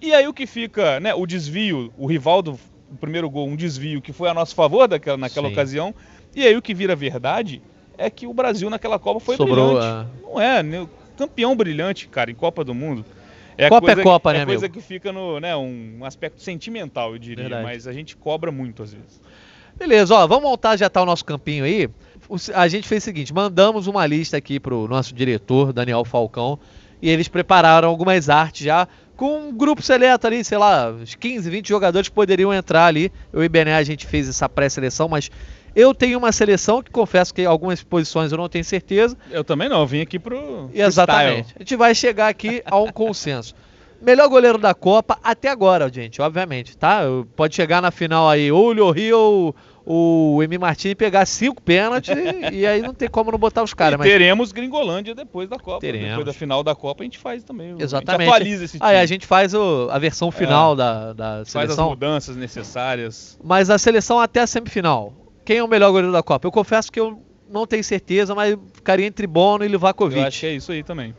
[0.00, 1.14] E aí o que fica, né?
[1.14, 2.58] O desvio, o Rivaldo,
[2.90, 5.52] o primeiro gol, um desvio que foi a nosso favor daquela, naquela Sim.
[5.52, 5.94] ocasião.
[6.34, 7.62] E aí o que vira verdade
[7.98, 10.08] é que o Brasil naquela Copa foi Sobrou, brilhante.
[10.22, 10.86] Não é, né?
[11.16, 13.04] campeão brilhante, cara, em Copa do Mundo.
[13.68, 17.18] Copa é coisa, Copa, né, É coisa que fica no, né, um aspecto sentimental, eu
[17.18, 17.64] diria, Verdade.
[17.64, 19.20] mas a gente cobra muito às vezes.
[19.78, 21.88] Beleza, ó, vamos montar, já tá o nosso campinho aí.
[22.54, 26.58] A gente fez o seguinte, mandamos uma lista aqui pro nosso diretor, Daniel Falcão,
[27.00, 31.48] e eles prepararam algumas artes já, com um grupo seleto ali, sei lá, uns 15,
[31.48, 33.12] 20 jogadores que poderiam entrar ali.
[33.32, 35.30] Eu e Bené, a gente fez essa pré-seleção, mas
[35.76, 39.68] eu tenho uma seleção que confesso que algumas posições eu não tenho certeza, Eu também
[39.68, 41.54] não, eu vim aqui pro Exatamente.
[41.54, 43.54] A gente vai chegar aqui a um consenso.
[44.00, 47.02] Melhor goleiro da Copa até agora, gente, obviamente, tá?
[47.34, 49.54] Pode chegar na final aí ou o Llori ou
[49.88, 52.14] o Emi Martins pegar cinco pênaltis
[52.52, 53.98] e, aí não tem como não botar os caras.
[53.98, 54.08] Mas...
[54.08, 55.80] teremos Gringolândia depois da Copa.
[55.80, 56.08] Teremos.
[56.08, 57.74] Depois da final da Copa a gente faz também.
[57.78, 58.22] Exatamente.
[58.22, 58.90] A gente atualiza esse time.
[58.90, 61.88] Aí a gente faz o- a versão final da, da faz as seleção.
[61.90, 63.38] mudanças necessárias.
[63.42, 65.12] Mas a seleção até a semifinal.
[65.46, 66.46] Quem é o melhor goleiro da Copa?
[66.46, 70.20] Eu confesso que eu não tenho certeza, mas ficaria entre Bono e Eu Livakovic.
[70.20, 71.14] acho que é isso aí também.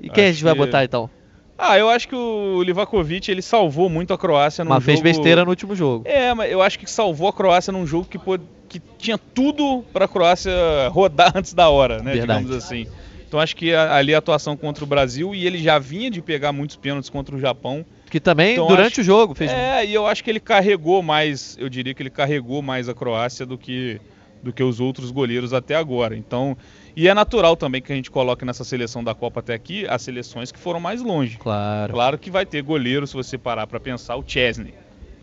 [0.00, 1.08] E quem a acho gente vai que- botar então?
[1.56, 5.08] Ah, eu acho que o Livakovic ele salvou muito a Croácia num Mas fez jogo-
[5.08, 6.04] besteira no último jogo.
[6.08, 9.84] É, mas eu acho que salvou a Croácia num jogo que, pô- que tinha tudo
[9.92, 10.52] pra Croácia
[10.90, 12.12] rodar antes da hora, né?
[12.12, 12.44] Verdade.
[12.44, 12.86] Digamos assim.
[13.26, 16.22] Então acho que a- ali a atuação contra o Brasil e ele já vinha de
[16.22, 17.84] pegar muitos pênaltis contra o Japão.
[18.10, 21.02] Que também, Então, durante acho- o jogo, fez É, e eu acho que ele carregou
[21.02, 24.00] mais, eu diria que ele carregou mais a Croácia do que
[24.40, 26.16] do que os outros goleiros até agora.
[26.16, 26.56] Então,
[26.94, 30.00] e é natural também que a gente coloque nessa seleção da Copa até aqui as
[30.00, 31.36] seleções que foram mais longe.
[31.38, 31.92] Claro.
[31.92, 34.74] Claro que vai ter goleiro, se você parar pra pensar, o Chesney.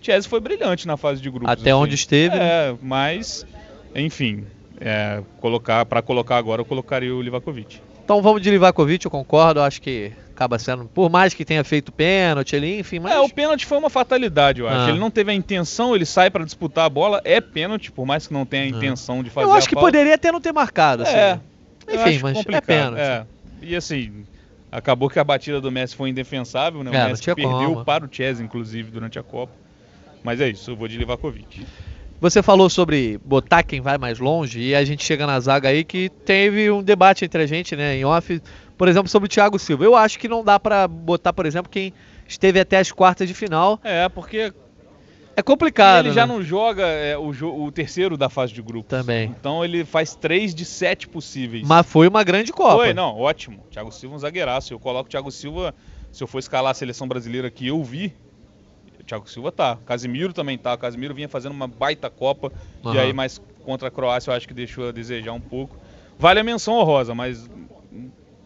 [0.02, 1.50] O Chesney foi brilhante na fase de grupos.
[1.50, 2.36] Até onde esteve?
[2.38, 3.46] É, mas,
[3.96, 4.46] enfim,
[4.82, 7.80] é, colocar para colocar agora eu colocaria o Livakovic.
[8.06, 9.60] Então vamos de Livakovic, eu concordo.
[9.62, 13.28] Acho que acaba sendo, por mais que tenha feito pênalti ali, enfim, mas É, o
[13.30, 14.78] pênalti foi uma fatalidade, eu acho.
[14.86, 14.90] Ah.
[14.90, 18.28] Ele não teve a intenção, ele sai pra disputar a bola, é pênalti, por mais
[18.28, 18.70] que não tenha a Ah.
[18.70, 21.04] intenção de fazer eu acho que poderia até não ter marcado.
[21.04, 21.16] Assim.
[21.16, 21.40] É,
[21.90, 23.00] Enfim, mas é complicado, pênalti.
[23.00, 23.26] é.
[23.62, 24.26] E assim,
[24.72, 26.92] acabou que a batida do Messi foi indefensável, né?
[26.92, 27.86] O É, Messi perdeu como.
[27.86, 29.54] para o Chesney, inclusive, durante a Copa.
[30.24, 31.66] Mas é isso, eu vou de Livakovic.
[32.22, 35.84] Você falou sobre botar quem vai mais longe e a gente chega na zaga aí
[35.84, 38.42] que teve um debate entre a gente, né, em off,
[38.78, 39.84] por exemplo, sobre o Thiago Silva.
[39.84, 41.94] Eu acho que não dá pra botar, por exemplo, quem
[42.28, 43.80] esteve até as quartas de final.
[43.84, 44.54] É, porque
[45.36, 46.34] É complicado, ele já né?
[46.34, 48.88] não joga é, o, jo- o terceiro da fase de grupos.
[48.90, 49.36] Também.
[49.38, 51.68] Então ele faz três de sete possíveis.
[51.68, 52.78] Mas foi uma grande Copa.
[52.78, 53.62] Foi, não, ótimo.
[53.70, 54.74] Thiago Silva é um zagueiraço.
[54.74, 55.76] Eu coloco o Thiago Silva,
[56.12, 58.14] se eu for escalar a seleção brasileira que eu vi,
[59.06, 59.78] Thiago Silva tá.
[59.86, 60.74] Casimiro também tá.
[60.74, 62.52] O Casimiro vinha fazendo uma baita Copa.
[62.84, 63.00] E Aham.
[63.00, 65.78] aí, mas contra a Croácia eu acho que deixou a desejar um pouco.
[66.18, 67.50] Vale a menção honrosa, mas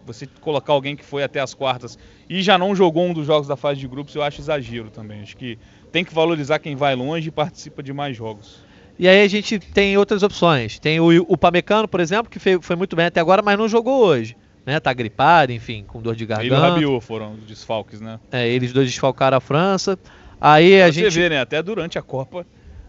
[0.06, 3.48] você colocar alguém que foi até as quartas e já não jogou um dos jogos
[3.48, 5.22] da fase de grupos, eu acho exagero também.
[5.22, 5.58] Acho que
[5.92, 8.58] tem que valorizar quem vai longe e participa de mais jogos.
[8.98, 10.80] E aí a gente tem outras opções.
[10.80, 13.70] Tem o, o Pamecano, por exemplo, que foi, foi muito bem até agora, mas não
[13.70, 14.36] jogou hoje.
[14.66, 14.80] Né?
[14.80, 16.74] Tá gripado, enfim, com dor de Ele e o garganta.
[16.74, 18.20] Rabiot foram os desfalques, né?
[18.32, 19.98] É, eles dois desfalcaram a França.
[20.40, 21.12] Aí a gente.
[21.12, 21.40] Você vê, né?
[21.42, 22.46] Até durante a Copa,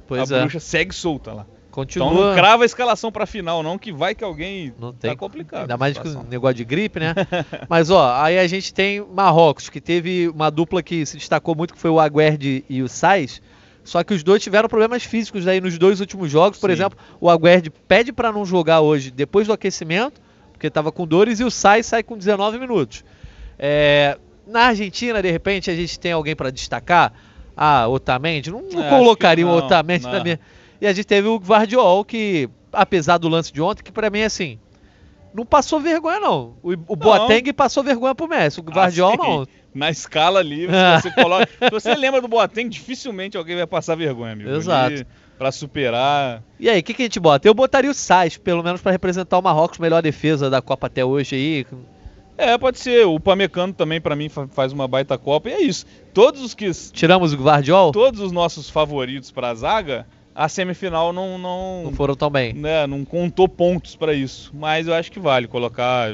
[0.06, 0.40] Pois a é.
[0.40, 1.46] bruxa segue solta lá.
[1.70, 2.08] Continua.
[2.10, 5.10] Então não crava a escalação pra final, não, que vai que alguém Não tem.
[5.12, 5.60] tá complicado.
[5.62, 6.22] Ainda mais situação.
[6.22, 7.14] o negócio de gripe, né?
[7.68, 11.72] Mas ó, aí a gente tem Marrocos, que teve uma dupla que se destacou muito,
[11.74, 13.40] que foi o Aguerd e o Sais.
[13.84, 16.58] Só que os dois tiveram problemas físicos aí nos dois últimos jogos.
[16.58, 16.74] Por Sim.
[16.74, 20.20] exemplo, o Aguerd pede pra não jogar hoje depois do aquecimento,
[20.52, 23.04] porque tava com dores, e o Sais sai com 19 minutos.
[23.56, 27.12] É, na Argentina, de repente, a gente tem alguém pra destacar.
[27.56, 30.12] Ah, Otamendi, não, não É, colocaria que o não, Otamendi não.
[30.12, 30.40] na minha.
[30.80, 34.22] E a gente teve o Guardiol, que, apesar do lance de ontem, que pra mim,
[34.22, 34.58] assim,
[35.34, 36.54] não passou vergonha, não.
[36.62, 39.46] O, o Boateng passou vergonha pro Messi, o Guardiol Assim, não.
[39.72, 41.46] Na escala ali, se você coloca.
[41.60, 44.50] se você lembra do Boateng, dificilmente alguém vai passar vergonha, amigo.
[44.50, 44.94] Exato.
[44.94, 45.06] Ali,
[45.38, 46.42] Pra superar.
[46.58, 47.48] E aí, o que, que a gente bota?
[47.48, 51.02] Eu botaria o Sais, pelo menos pra representar o Marrocos, melhor defesa da Copa até
[51.02, 51.66] hoje aí.
[52.40, 53.06] É, pode ser.
[53.06, 55.48] O Pamecano também, pra mim, fa- faz uma baita Copa.
[55.48, 55.84] E é isso.
[56.14, 56.70] Todos os que.
[56.92, 61.38] Tiramos o Guardiol, Todos os nossos favoritos pra zaga, a semifinal não.
[61.38, 62.52] não não foram tão bem.
[62.52, 64.50] né, não contou pontos pra isso.
[64.54, 66.12] Mas eu acho que vale colocar.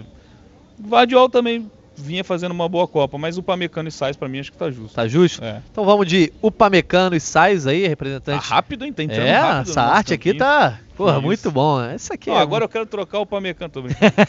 [0.78, 4.38] O Guardiol também vinha fazendo uma boa Copa, mas o Pamecano e Sais pra mim
[4.38, 4.94] acho que tá justo.
[4.94, 5.42] Tá justo?
[5.42, 5.62] É.
[5.72, 8.46] Então vamos de Upamecano e Sais aí, Tá representante.
[8.46, 8.92] rápido, hein?
[8.92, 10.38] Tá entrando é, rápido essa arte aqui campinho.
[10.44, 11.22] tá, porra, Isso.
[11.22, 11.82] muito bom.
[11.82, 14.12] Essa aqui Não, é agora eu quero trocar o Pamecano tô brincando.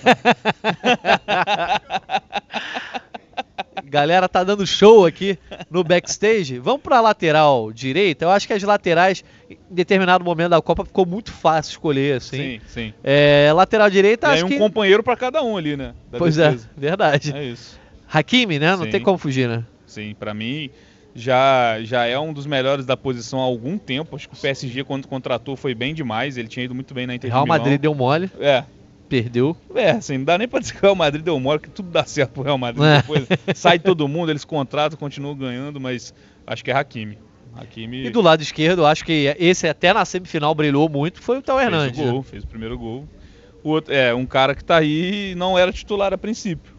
[3.84, 5.38] Galera tá dando show aqui.
[5.72, 6.60] no backstage.
[6.60, 8.26] Vamos pra lateral direita.
[8.26, 12.38] Eu acho que as laterais, em determinado momento da Copa, ficou muito fácil escolher, assim.
[12.38, 12.94] Sim, sim.
[13.04, 14.58] É, lateral direita, E aí acho um que...
[14.58, 15.94] companheiro pra cada um ali, né?
[16.12, 16.70] da Pois defesa.
[16.76, 17.34] é, verdade.
[17.36, 17.80] É isso.
[18.12, 18.76] Hakimi, né?
[18.76, 18.90] Não Sim.
[18.92, 19.64] tem como fugir, né?
[19.86, 20.70] Sim, pra mim
[21.18, 24.16] já, já é um dos melhores da posição há algum tempo.
[24.16, 26.38] Acho que o PSG, quando contratou, foi bem demais.
[26.38, 27.58] Ele tinha ido muito bem na Inter de Real Milão.
[27.58, 28.64] Madrid deu mole, É,
[29.10, 29.58] perdeu.
[29.74, 31.90] é, assim, não dá nem pra dizer que o Real Madrid deu mole, que tudo
[31.90, 32.84] dá certo pro Real Madrid.
[32.86, 32.98] É.
[33.02, 36.14] Depois sai todo mundo, eles contratam, continuam ganhando, mas
[36.46, 37.18] acho que é Hakimi.
[37.56, 41.42] Hakimi E do lado esquerdo, acho que esse até na semifinal brilhou muito, foi o
[41.42, 42.00] Théo fez Hernandes.
[42.00, 42.12] o né?
[42.12, 43.08] gol, fez o primeiro gol.
[43.64, 46.72] O outro, é, um cara que tá aí e não era titular a princípio.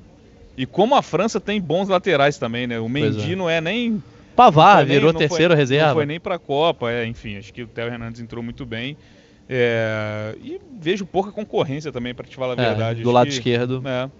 [0.57, 2.79] E como a França tem bons laterais também, né?
[2.79, 3.37] O Pois Mendy é.
[3.37, 4.01] não é nem
[4.39, 5.89] Pavar nem- virou não foi- terceiro reserva.
[5.89, 8.97] Não foi nem pra Copa, é, enfim, acho que o Theo Hernandes entrou muito bem.
[9.49, 13.03] É, e vejo pouca concorrência também, pra te falar a É, verdade.
[13.03, 13.83] do Acho lado que- esquerdo.
[13.87, 14.11] é.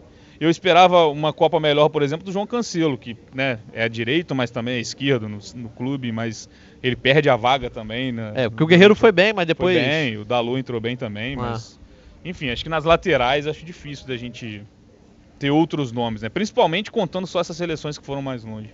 [0.41, 4.51] Eu esperava uma Copa melhor, por exemplo, do João Cancelo, que né, é direito, mas
[4.53, 6.49] também é esquerdo no, no clube, mas
[6.83, 8.13] ele perde a vaga também.
[8.13, 9.77] Né, É, porque o Guerreiro foi bem, mas depois.
[9.77, 11.39] foi bem, o Dalu entrou bem também, Ah.
[11.43, 11.79] mas.
[12.25, 14.63] Enfim, acho que nas laterais acho difícil da gente
[15.39, 16.29] ter outros nomes, né?
[16.29, 18.71] Principalmente contando só essas seleções que foram mais longe.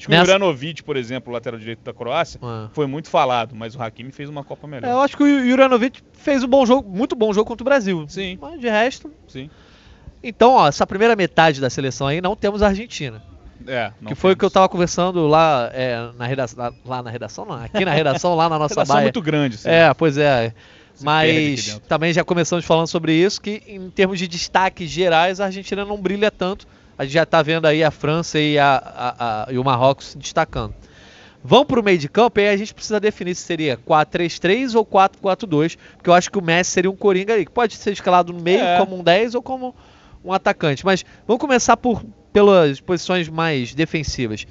[0.00, 2.68] Acho que Nessa- o Juranovic, por exemplo, o lateral direito da Croácia, Ah.
[2.72, 4.88] foi muito falado, mas o Hakimi fez uma Copa melhor.
[4.88, 7.66] É, eu acho que o Juranovic fez um bom jogo, muito bom jogo contra o
[7.66, 8.04] Brasil.
[8.08, 8.38] Sim.
[8.40, 9.12] Mas de resto.
[9.28, 9.50] Sim.
[10.22, 13.22] Então, ó, essa primeira metade da seleção aí não temos a Argentina.
[13.66, 16.74] É, que foi o que eu tava conversando lá é, na redação.
[16.84, 19.04] Lá na redação, não, aqui na redação, lá na nossa Redação baia.
[19.04, 19.68] muito grande, assim.
[19.68, 20.54] É, pois é.
[20.94, 25.46] Se Mas também já começamos falando sobre isso, que em termos de destaques gerais, a
[25.46, 26.66] Argentina não brilha tanto.
[27.00, 30.08] A gente já tá vendo aí a França e, a, a- a- e o Marrocos
[30.08, 30.74] se destacando.
[31.42, 34.84] Vão pro meio de campo e aí a gente precisa definir se seria 4-3-3 ou
[34.84, 38.34] 4-4-2, porque eu acho que o Messi seria um coringa aí, que pode ser escalado
[38.34, 38.76] no meio É.
[38.76, 39.74] como um 10 ou como
[40.22, 40.84] um atacante.
[40.84, 44.46] Mas vamos começar por, pelas posições mais defensivas.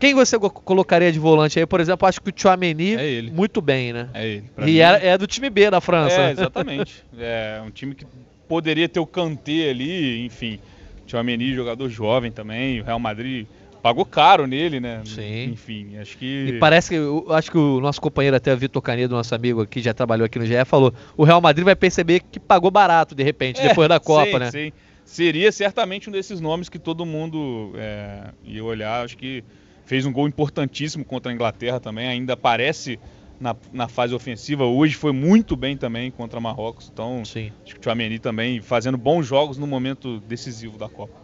[0.00, 1.64] Quem você co- colocaria de volante aí?
[1.66, 3.30] Por exemplo, acho que o Chouameni É ele.
[3.30, 4.08] muito bem, né?
[4.12, 4.44] É ele.
[4.56, 6.20] Pra E era- é do time B da França.
[6.20, 7.04] É, exatamente.
[7.16, 8.04] é um time que
[8.48, 10.58] poderia ter o Kanté ali, enfim.
[11.06, 12.80] Tinha o Ameni, jogador jovem também.
[12.80, 13.46] O Real Madrid
[13.82, 15.02] pagou caro nele, né?
[15.04, 15.50] Sim.
[15.52, 16.46] Enfim, acho que.
[16.48, 19.60] E parece que, eu acho que o nosso companheiro até, o Vitor Canedo, nosso amigo
[19.60, 23.14] aqui, já trabalhou aqui no GE, falou, o Real Madrid vai perceber que pagou barato,
[23.14, 24.50] de repente, É, depois da Copa, sim, né?
[24.50, 24.72] Sim.
[25.04, 29.04] Seria certamente um desses nomes que todo mundo é, ia olhar.
[29.04, 29.44] Acho que
[29.84, 32.06] fez um gol importantíssimo contra a Inglaterra também.
[32.06, 32.98] Ainda aparece
[33.40, 34.64] na, na fase ofensiva.
[34.64, 36.90] Hoje foi muito bem também contra Marrocos.
[36.92, 37.52] Então, Sim.
[37.64, 41.14] acho que o Tchouameni também fazendo bons jogos no momento decisivo da Copa.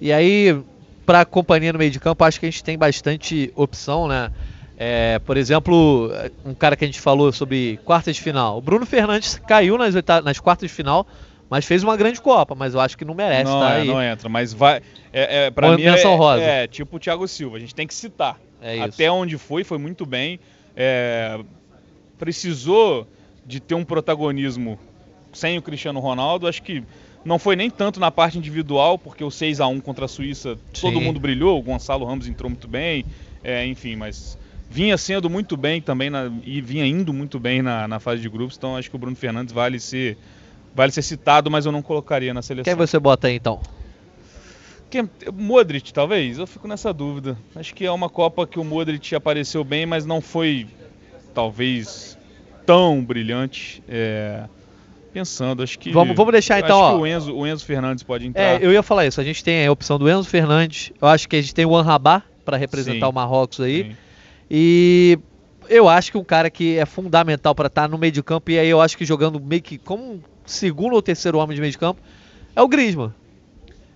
[0.00, 0.56] E aí,
[1.06, 4.32] pra companhia no meio de campo, acho que a gente tem bastante opção, né?
[4.76, 6.10] É, por exemplo,
[6.44, 8.58] um cara que a gente falou sobre quartas de final.
[8.58, 9.94] O Bruno Fernandes caiu nas,
[10.24, 11.06] nas quartas de final,
[11.48, 13.86] mas fez uma grande Copa, mas eu acho que não merece não, tá é, aí.
[13.86, 14.82] não entra, mas vai.
[15.12, 16.42] É, é, pra mim menção é, rosa.
[16.42, 17.58] é tipo o Thiago Silva.
[17.58, 18.40] A gente tem que citar.
[18.60, 18.80] É.
[18.80, 20.40] Até onde foi, foi muito bem.
[20.76, 21.38] É,
[22.18, 23.06] precisou
[23.44, 24.78] de ter um protagonismo
[25.32, 26.46] sem o Cristiano Ronaldo.
[26.46, 26.82] Acho que
[27.24, 30.58] não foi nem tanto na parte individual, porque o 6 a 1 contra a Suíça,
[30.80, 31.04] todo Sim.
[31.04, 31.58] mundo brilhou.
[31.58, 33.04] O Gonçalo Ramos entrou muito bem.
[33.44, 34.38] é, enfim, mas
[34.70, 38.28] vinha sendo muito bem também na- e vinha indo muito bem na, na fase de
[38.28, 38.56] grupos.
[38.56, 40.16] Então acho que o Bruno Fernandes vale ser,
[40.72, 42.72] vale ser citado, mas eu não colocaria na seleção.
[42.72, 43.60] Quem você bota aí então?
[44.92, 46.36] Quem- Modric, talvez?
[46.38, 47.36] Eu fico nessa dúvida.
[47.56, 50.66] Acho que é uma Copa que o Modric apareceu bem, mas não foi,
[51.34, 52.18] talvez,
[52.66, 53.82] tão brilhante.
[53.88, 54.44] É,
[55.12, 55.90] Pensando, acho que.
[55.92, 56.94] Vamos- vamos deixar, acho então, ó.
[56.94, 58.42] que o Enzo, o Enzo Fernandes pode entrar.
[58.42, 59.20] É, eu ia falar isso.
[59.20, 60.90] A gente tem a opção do Enzo Fernandes.
[61.00, 63.12] Eu acho que a gente tem o Anrabá para representar Sim.
[63.12, 63.82] o Marrocos aí.
[63.90, 63.96] Sim.
[64.50, 65.18] E
[65.68, 68.58] eu acho que um cara que é fundamental para estar no meio de campo, e
[68.58, 71.72] aí eu acho que jogando meio que como um segundo ou terceiro homem de meio
[71.72, 72.00] de campo,
[72.56, 73.12] é o Griezmann.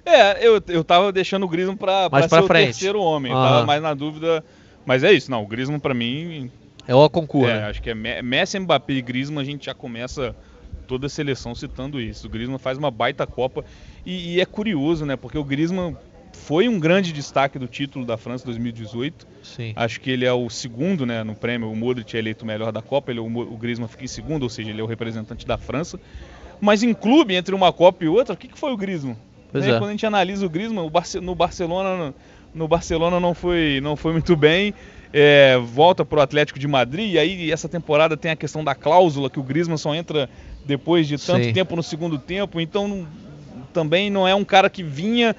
[0.07, 2.63] É, eu, eu tava deixando o Griezmann pra, pra pra ser frente.
[2.63, 3.33] o terceiro homem.
[3.33, 3.43] Aham.
[3.45, 4.45] tava mais na dúvida.
[4.85, 5.43] Mas é isso, não.
[5.43, 6.51] O Griezmann, pra mim,
[6.87, 7.51] É o concurso.
[7.51, 10.35] É, acho que é Me- Messi, Mbappé e Griezmann, a gente já começa
[10.87, 12.29] toda a seleção citando isso.
[12.29, 13.65] O Griezmann faz uma baita Copa
[14.05, 15.17] e, e é curioso, né?
[15.17, 15.97] Porque o Griezmann
[16.33, 19.27] foi um grande destaque do título da França 2018.
[19.43, 19.73] Sim.
[19.75, 21.69] Acho que ele é o segundo, né, no prêmio.
[21.69, 24.09] O Modric é eleito o melhor da Copa, ele, o, Mo- o Griezmann fica em
[24.09, 25.99] segundo, ou seja, ele é o representante da França.
[26.61, 29.17] Mas em clube, entre uma Copa e outra, o que, que foi o Griezmann?
[29.65, 29.79] Né, é.
[29.79, 32.13] Quando a gente analisa o Griezmann, o Barce- no Barcelona,
[32.55, 34.75] no, Barcelona não foi, não foi muito bem.
[35.13, 38.75] É, volta para o Atlético de Madrid e aí essa temporada tem a questão da
[38.75, 40.29] cláusula que o Griezmann só entra
[40.65, 41.53] depois de tanto Sim.
[41.53, 43.07] tempo no segundo tempo, então
[43.73, 45.35] também não é um cara que vinha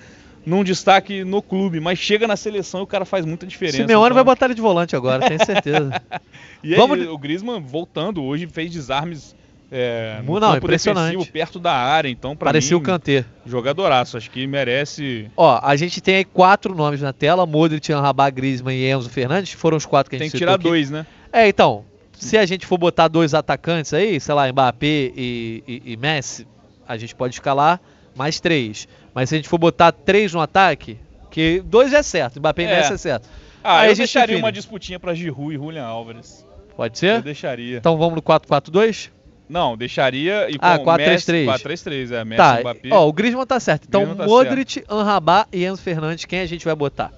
[0.45, 3.77] num destaque no clube, mas chega na seleção e o cara faz muita diferença.
[3.77, 6.01] Simeone então- vai botar ele de volante agora, tenho certeza.
[6.63, 9.35] e aí, Vamos- o Griezmann voltando hoje fez desarmes
[9.71, 11.31] é, não, impressionante.
[11.31, 13.25] perto da área, então para Parecia o Kanté.
[13.45, 15.29] Jogadoraço, acho que merece...
[15.35, 19.51] Ó, a gente tem aí quatro nomes na tela, Modric, Anrabá, Griezmann e Enzo Fernandes,
[19.53, 20.63] foram os quatro que a gente Tem que tirar aqui.
[20.63, 21.05] dois, né?
[21.33, 25.81] É, então, se a gente for botar dois atacantes aí, sei lá, Mbappé e, e,
[25.93, 26.47] e Messi,
[26.87, 27.79] a gente pode escalar
[28.15, 28.87] mais três.
[29.13, 30.97] Mas se a gente for botar três no ataque,
[31.29, 32.77] que dois é certo, Mbappé e É.
[32.77, 33.27] Messi é certo.
[33.63, 34.43] Ah, Aí a eu gente deixaria define.
[34.43, 36.45] uma disputinha pra Giroud e Julian Álvares.
[36.75, 37.21] Pode Eu ser?
[37.21, 37.77] deixaria.
[37.77, 39.09] Então vamos no 4-4-2?
[39.49, 41.45] Não, deixaria e com Ah, Messi- 4-3-3.
[41.45, 42.89] 4-3-3, é, Messi, Tá, Mbappé.
[42.91, 43.85] ó, o Griezmann tá certo.
[43.87, 47.13] Então Griezmann tá Modric, Anrabá e Enzo Fernandes, quem a gente vai botar?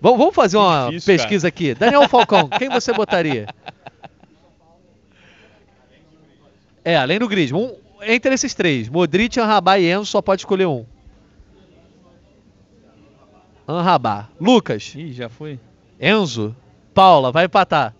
[0.00, 1.74] Vamos, vamos fazer uma difícil, pesquisa aqui.
[1.74, 3.46] Daniel Falcão, quem você botaria?
[6.84, 7.64] É, além do Griezmann.
[7.64, 10.86] Um, entre esses três, Modric, Anrabá e Enzo, só pode escolher um.
[13.68, 14.28] Anrabá.
[14.40, 15.60] Lucas, Ih, já foi.
[16.00, 16.56] Enzo,
[16.94, 17.94] Paula, vai empatar.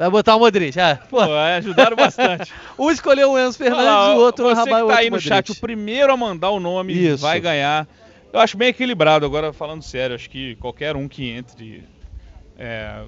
[0.00, 0.80] Vai botar o Modric.
[0.80, 2.50] Ah, pô, Pô, é, ajudaram bastante.
[2.78, 5.10] um escolheu o Enzo Fernandes, lá, o outro o Você Anrabá e que tá aí
[5.10, 5.28] no Modric.
[5.28, 7.20] chat, o primeiro a mandar o nome Isso.
[7.20, 7.86] vai ganhar.
[8.32, 11.84] Eu acho bem equilibrado, agora falando sério, acho que qualquer um que entre
[12.58, 13.02] é,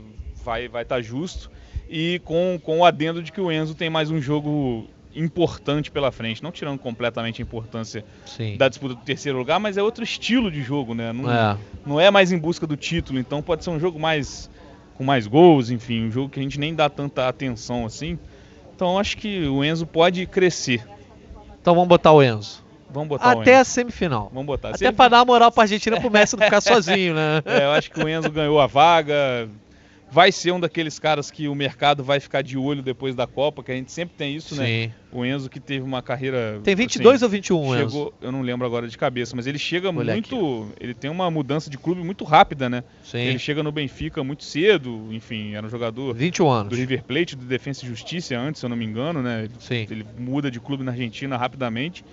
[0.44, 1.50] vai vai estar justo.
[1.88, 6.12] E com, com o adendo de que o Enzo tem mais um jogo importante pela
[6.12, 8.58] frente, não tirando completamente a importância Sim.
[8.58, 11.10] da disputa do terceiro lugar, mas é outro estilo de jogo, né?
[11.10, 11.56] Não É.
[11.86, 14.50] não é mais em busca do título, então pode ser um jogo mais
[14.96, 18.18] com mais gols, enfim, um jogo que a gente nem dá tanta atenção assim.
[18.74, 20.86] Então acho que o Enzo pode crescer.
[21.60, 22.62] Então vamos botar o Enzo.
[22.90, 24.30] Vamos botar o Até a semifinal.
[24.32, 24.70] Vamos botar.
[24.70, 27.42] Até pra dar moral pra Argentina pro Messi não ficar sozinho, né?
[27.46, 29.48] É, eu acho que o Enzo ganhou a vaga.
[30.12, 33.62] Vai ser um daqueles caras que o mercado vai ficar de olho depois da Copa,
[33.62, 34.66] que a gente sempre tem isso, né?
[34.66, 34.92] Sim.
[35.10, 36.60] O Enzo que teve uma carreira.
[36.62, 37.76] Tem 22 assim, ou 21, Enzo?
[37.78, 40.68] chegou, eu não lembro agora de cabeça, mas ele chega Olha muito.
[40.78, 42.84] Ele tem uma mudança de clube muito rápida, né?
[43.02, 43.20] Sim.
[43.20, 46.68] Ele chega no Benfica muito cedo, enfim, era um jogador 21 anos.
[46.68, 49.44] do River Plate, do Defensa e Justiça antes, se eu não me engano, né?
[49.44, 49.86] Ele, Sim.
[49.90, 52.04] ele muda de clube na Argentina rapidamente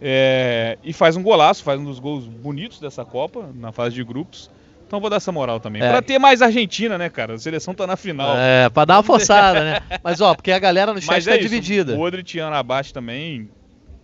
[0.00, 4.04] é, e faz um golaço, faz um dos gols bonitos dessa Copa na fase de
[4.04, 4.48] grupos.
[4.88, 5.82] Então vou dar essa moral também.
[5.82, 5.90] É.
[5.90, 7.34] Pra ter mais Argentina, né, cara?
[7.34, 8.34] A seleção tá na final.
[8.38, 9.80] É, pra dar uma forçada, né?
[10.02, 11.94] Mas ó, porque a galera no chat Mas tá é dividida.
[11.94, 13.50] O Modric e Ana Abaixo também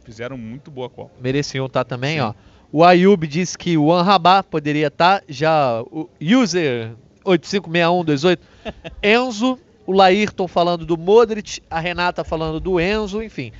[0.05, 1.11] fizeram muito boa Copa.
[1.19, 2.21] Mereciam estar também, Sim.
[2.21, 2.35] ó.
[2.71, 6.91] O Ayub disse que o Anrabá poderia estar, já o user
[7.25, 8.43] 856128,
[9.03, 13.53] Enzo, o Laírton falando do Modric, a Renata falando do Enzo, enfim.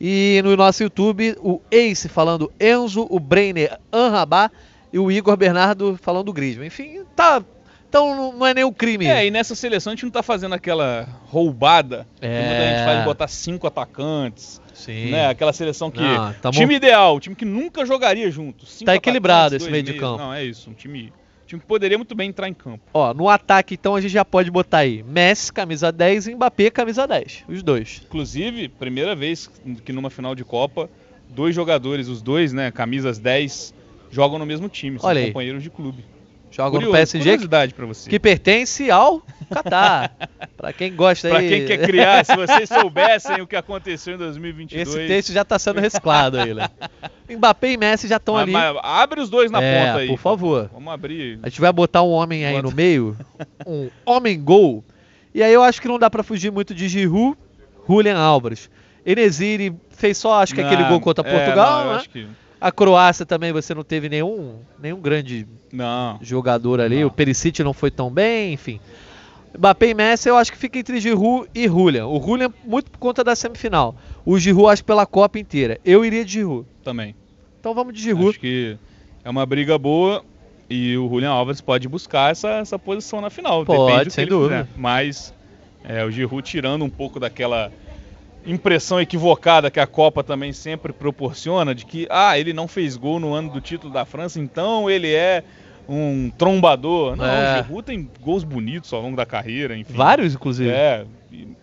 [0.00, 4.50] E no nosso YouTube, o Ace falando Enzo, o Brenner Anrabá
[4.92, 6.66] e o Igor Bernardo falando do Griezmann.
[6.66, 7.42] Enfim, tá.
[7.88, 9.06] Então não- é nem um crime.
[9.06, 12.40] É, e nessa seleção a gente não tá fazendo aquela roubada que É.
[12.48, 15.10] muita gente faz botar cinco atacantes, Sim.
[15.10, 15.28] né?
[15.28, 16.00] Aquela seleção que.
[16.00, 18.64] Não, tamo- Time ideal, time que nunca jogaria junto.
[18.64, 20.18] Cinco Tá equilibrado esse meio de campo.
[20.18, 20.70] Não, é isso.
[20.70, 21.12] Um time,
[21.46, 22.80] time que poderia muito bem entrar em campo.
[22.94, 26.70] Ó, no ataque, então, a gente já pode botar aí Messi, camisa 10, e Mbappé,
[26.70, 27.44] camisa 10.
[27.46, 28.00] Os dois.
[28.06, 29.50] Inclusive, primeira vez
[29.84, 30.88] que numa final de Copa,
[31.28, 33.74] dois jogadores, os dois, né, camisas 10,
[34.12, 35.26] jogam no mesmo time, são Olha aí.
[35.28, 36.04] companheiros de clube.
[36.54, 40.12] Joga no PSG, que, que pertence ao Qatar.
[40.54, 41.48] pra quem gosta Pra aí.
[41.48, 44.86] quem quer criar, se vocês soubessem o que aconteceu em 2022.
[44.86, 46.68] Esse texto já tá sendo reciclado aí, né?
[47.26, 48.52] Mbappé e Messi já estão ali.
[48.52, 50.08] mas abre os dois na É, ponta aí.
[50.08, 50.68] por favor.
[50.74, 51.40] Vamos abrir.
[51.42, 52.68] A gente vai botar um homem aí Bota.
[52.68, 53.16] no meio,
[53.66, 54.84] um homem-gol.
[55.34, 57.34] E aí eu acho que não dá pra fugir muito de Giroud,
[57.88, 58.68] Julian Álvares.
[59.06, 61.96] Enesiri fez só, acho que aquele Não, gol contra é, Portugal, não, né?
[61.98, 62.26] acho que
[62.62, 66.16] A Croácia também você não teve nenhum, nenhum grande não.
[66.22, 67.00] jogador ali.
[67.00, 67.08] Não.
[67.08, 68.78] O Perisic não foi tão bem, enfim.
[69.58, 72.06] Mbappé e Messi eu acho que fica entre Giroud e Julian.
[72.06, 73.96] O Julian muito por conta da semifinal.
[74.24, 75.80] O Giroud acho pela Copa inteira.
[75.84, 76.64] Eu iria de Giroud.
[76.84, 77.16] Também.
[77.58, 78.28] Então vamos de Giroud.
[78.28, 78.78] Acho que
[79.24, 80.24] é uma briga boa
[80.70, 83.64] e o Julian Alves pode buscar essa, essa posição na final.
[83.64, 84.66] Pode, Depende sem dúvida.
[84.66, 84.78] fizer.
[84.80, 85.34] Mas
[85.82, 87.72] é, o Giroud tirando um pouco daquela
[88.46, 93.20] impressão equivocada que a Copa também sempre proporciona de que ah, ele não fez gol
[93.20, 95.44] no ano do título da França, então ele é
[95.88, 97.16] um trombador.
[97.16, 97.60] Não, É.
[97.60, 99.92] o Giroud tem gols bonitos ao longo da carreira, enfim.
[99.94, 100.70] Vários, inclusive.
[100.70, 101.04] É,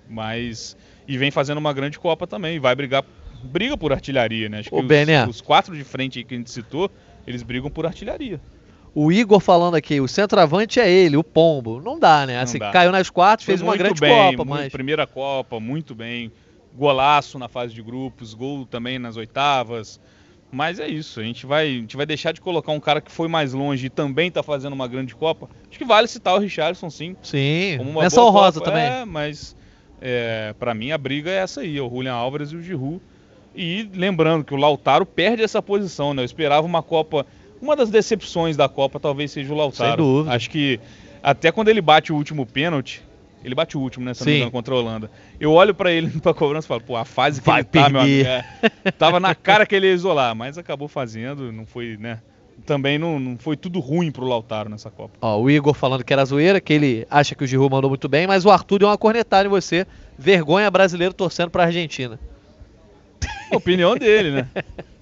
[0.10, 0.76] mas.
[1.08, 2.60] E vem fazendo uma grande Copa também.
[2.60, 3.04] Vai brigar.
[3.42, 4.60] Briga por artilharia, né?
[4.60, 5.24] Acho Ô, que Bené.
[5.24, 6.92] os, os quatro de frente que a gente citou,
[7.26, 8.40] eles brigam por artilharia.
[8.94, 11.80] O Igor falando aqui, o centroavante é ele, o Pombo.
[11.82, 12.36] Não dá, né?
[12.36, 12.70] Não Assim, dá.
[12.72, 14.72] caiu nas quartas, fez uma grande bem, Copa, muito- mas.
[14.72, 16.32] Primeira Copa, muito bem.
[16.80, 20.00] Golaço na fase de grupos, gol também nas oitavas.
[20.52, 23.12] Mas é isso, a gente vai, a gente vai deixar de colocar um cara que
[23.12, 25.48] foi mais longe e também tá fazendo uma grande Copa.
[25.70, 27.16] Acho que vale citar o Richardson, sim.
[27.22, 27.76] Sim.
[27.78, 28.72] Como honrosa Copa.
[28.72, 28.86] também.
[28.86, 29.56] É, mas
[30.02, 33.00] é, para mim a briga é essa aí, é o Julian Álvares e o Giroud.
[33.54, 36.22] E lembrando que o Lautaro perde essa posição, né?
[36.22, 37.28] Eu esperava uma Copa,
[37.62, 39.90] uma das decepções da Copa talvez seja o Lautaro.
[39.90, 40.36] Sem dúvida.
[40.36, 40.80] Acho que
[41.22, 43.04] até quando ele bate o último pênalti,
[43.44, 44.14] Ele bate o último, né?
[44.14, 45.10] Se não engano, contra a Holanda.
[45.40, 47.90] Eu olho pra ele pra cobrança e falo, pô, a fase que Vai ele tá,
[47.90, 48.24] meu amigo.
[48.26, 48.46] perder.
[48.86, 52.20] é, tava na cara que ele ia isolar, mas acabou fazendo, não foi, né?
[52.66, 55.18] Também não, não foi tudo ruim pro Lautaro nessa Copa.
[55.22, 58.10] Ó, o Igor falando que era zoeira, que ele acha que o Giroud mandou muito
[58.10, 59.88] bem, mas o Arthur deu uma cornetada em você.
[60.18, 62.20] Vergonha brasileiro torcendo pra Argentina.
[63.52, 64.48] Opinião dele, né?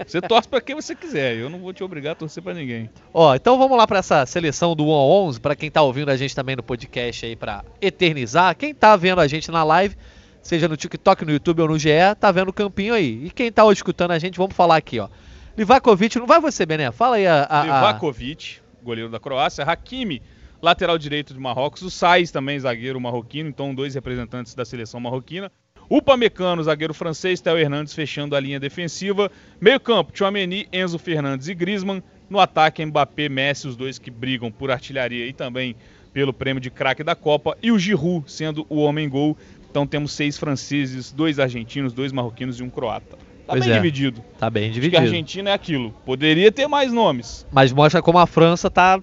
[0.05, 2.89] Você torce pra quem você quiser, eu não vou te obrigar a torcer pra ninguém.
[3.13, 6.09] Ó, então vamos lá pra essa seleção do 1 a 11, pra quem tá ouvindo
[6.09, 8.55] a gente também no podcast aí pra eternizar.
[8.55, 9.95] Quem tá vendo a gente na live,
[10.41, 11.89] seja no TikTok, no YouTube ou no GE,
[12.20, 13.26] tá vendo o campinho aí.
[13.26, 15.09] E quem tá escutando a gente, vamos falar aqui, ó.
[15.57, 16.91] Livakovic, não vai você, Bené?
[16.91, 17.43] Fala aí a...
[17.43, 17.63] a, a...
[17.63, 20.22] Livakovic, goleiro da Croácia, Hakimi,
[20.61, 25.51] lateral direito de Marrocos, o Sais também, zagueiro marroquino, então dois representantes da seleção marroquina.
[25.90, 29.32] O Pamecano, zagueiro francês, Theo Hernandes fechando a linha defensiva.
[29.60, 32.04] Meio campo, Tchouameni, Enzo Fernandes e Griezmann.
[32.30, 35.76] No ataque, Mbappé, Messi, os dois que brigam por artilharia e também
[36.12, 37.58] pelo prêmio de craque da Copa.
[37.64, 39.38] E o Giroud sendo o homem-gol.
[39.70, 43.16] Então temos seis franceses, dois argentinos, dois marroquinos e um croata.
[43.16, 43.76] Tá Pois bem é.
[43.78, 44.22] dividido.
[44.38, 45.04] Tá bem Acho que a dividido.
[45.04, 45.92] Argentina é aquilo.
[46.06, 47.48] Poderia ter mais nomes.
[47.50, 49.02] Mas mostra como a França tá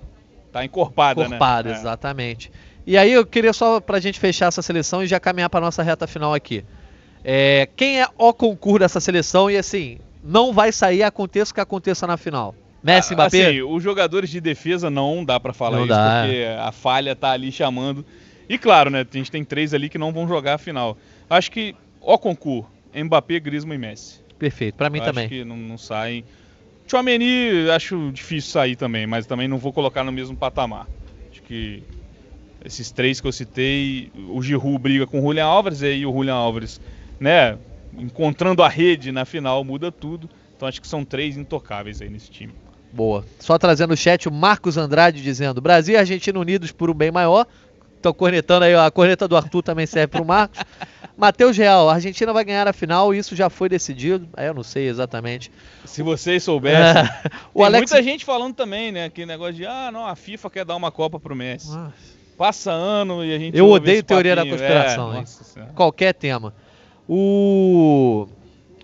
[0.53, 1.75] Tá encorpada, Encorpada, né?
[1.75, 1.79] É.
[1.79, 2.53] exatamente.
[2.87, 5.83] E aí eu queria só pra gente fechar essa seleção e já caminhar pra nossa
[5.83, 6.65] reta final aqui.
[7.25, 11.61] É, quem é o concurso dessa seleção e assim, não vai sair, aconteça o que
[11.61, 12.55] aconteça na final.
[12.83, 13.47] Messi, Ah, Mbappé?
[13.49, 16.21] Assim, os jogadores de defesa não dá pra falar Não isso, dá.
[16.27, 18.05] porque a falha tá ali chamando.
[18.47, 20.99] E claro, né, a gente tem três ali que não vão jogar a final.
[21.31, 24.21] Acho que o concurso, Mbappé, Griezmann e Messi.
[24.39, 25.25] Perfeito, pra mim Eu também.
[25.25, 26.23] Acho que não, não saem.
[26.87, 30.87] Chouameni, acho difícil sair também, mas também não vou colocar no mesmo patamar.
[31.31, 31.83] Acho que
[32.65, 36.13] esses três que eu citei, o Giroud briga com o Julian Álvares, e aí o
[36.13, 36.81] Julian Álvares,
[37.21, 37.59] né,
[37.97, 40.29] encontrando a rede na final muda tudo.
[40.57, 42.55] Então acho que são três intocáveis aí nesse time.
[42.93, 43.25] Boa.
[43.41, 47.11] Só trazendo o chat o Marcos Andrade dizendo: Brasil e Argentina unidos por um bem
[47.11, 47.47] maior.
[47.97, 50.61] Estão cornetando aí, a corneta do Arthur também serve pro Marcos.
[51.17, 54.29] Matheus Real, a Argentina vai ganhar a final isso já foi decidido.
[54.35, 55.51] Aí eu não sei exatamente.
[55.85, 57.03] Se vocês soubessem.
[57.03, 57.91] É, o Tem Alex.
[57.91, 59.07] muita gente falando também, né?
[59.07, 61.69] Aquele negócio de, ah, não, a FIFA quer dar uma Copa pro Messi.
[61.73, 61.91] Ah,
[62.37, 63.57] Passa ano e a gente.
[63.57, 64.59] Eu odeio teoria da papinho.
[64.59, 66.53] conspiração, É, qualquer tema.
[67.09, 68.27] O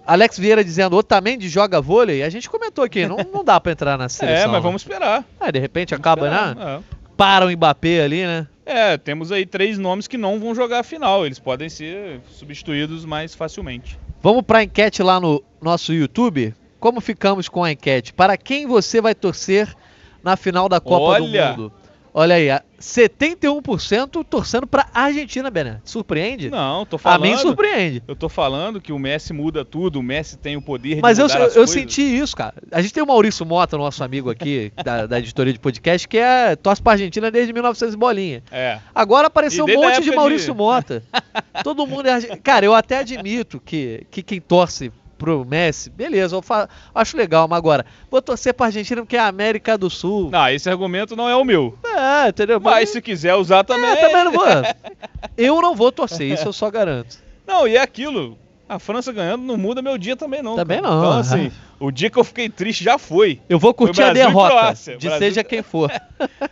[0.07, 2.23] Alex Vieira dizendo, Otamendi joga vôlei.
[2.23, 4.43] A gente comentou aqui, não, não dá pra entrar na seleção.
[4.43, 4.61] É, mas né?
[4.61, 5.25] vamos esperar.
[5.39, 6.77] Ah, de repente Vamos acaba, esperar, né?
[6.79, 7.01] é.
[7.17, 8.47] Para o Mbappé ali, né?
[8.65, 11.27] É, temos aí três nomes que não vão jogar a final.
[11.27, 13.99] Eles podem ser substituídos mais facilmente.
[14.23, 16.55] Vamos pra enquete lá no nosso YouTube.
[16.79, 18.13] Como ficamos com a enquete?
[18.15, 19.75] Para quem você vai torcer
[20.23, 21.53] na final da Copa Olha!
[21.53, 21.73] do Mundo?
[22.13, 25.81] Olha aí, a 71% torcendo pra Argentina, Bené.
[25.85, 26.51] Surpreende?
[26.51, 27.23] Não, tô a falando.
[27.23, 28.03] mim surpreende.
[28.09, 31.19] Eu tô falando que o Messi muda tudo, o Messi tem o poder de Mas
[31.19, 31.71] eu, mudar eu, eu coisas.
[31.71, 32.55] senti isso, cara.
[32.73, 36.19] A gente tem o Maurício Mota, nosso amigo aqui, da, da editoria de podcast, que
[36.19, 38.43] é torce pra Argentina desde 1900 e bolinha.
[38.51, 38.79] É.
[38.95, 41.03] Agora apareceu um a monte de Maurício de- Mota.
[41.63, 42.37] Todo mundo é.
[42.39, 44.91] Cara, eu até admito que, que quem torce
[45.21, 49.21] pro Messi, beleza, eu fa- acho legal, mas agora, vou torcer pra Argentina porque é
[49.21, 50.31] a América do Sul.
[50.31, 51.79] Não, esse argumento não é o meu.
[51.85, 52.59] É, entendeu?
[52.59, 53.91] Mas se quiser usar também.
[53.91, 54.47] É, também não vou.
[55.37, 57.19] Eu não vou torcer, isso eu só garanto.
[57.47, 58.37] Não, e é aquilo.
[58.69, 60.55] A França ganhando não muda meu dia também, não.
[60.57, 60.91] Também cara.
[60.95, 61.01] não.
[61.01, 63.41] Então, assim, o dia que eu fiquei triste já foi.
[63.49, 65.91] Eu vou curtir a derrota, de Brasil- seja quem for.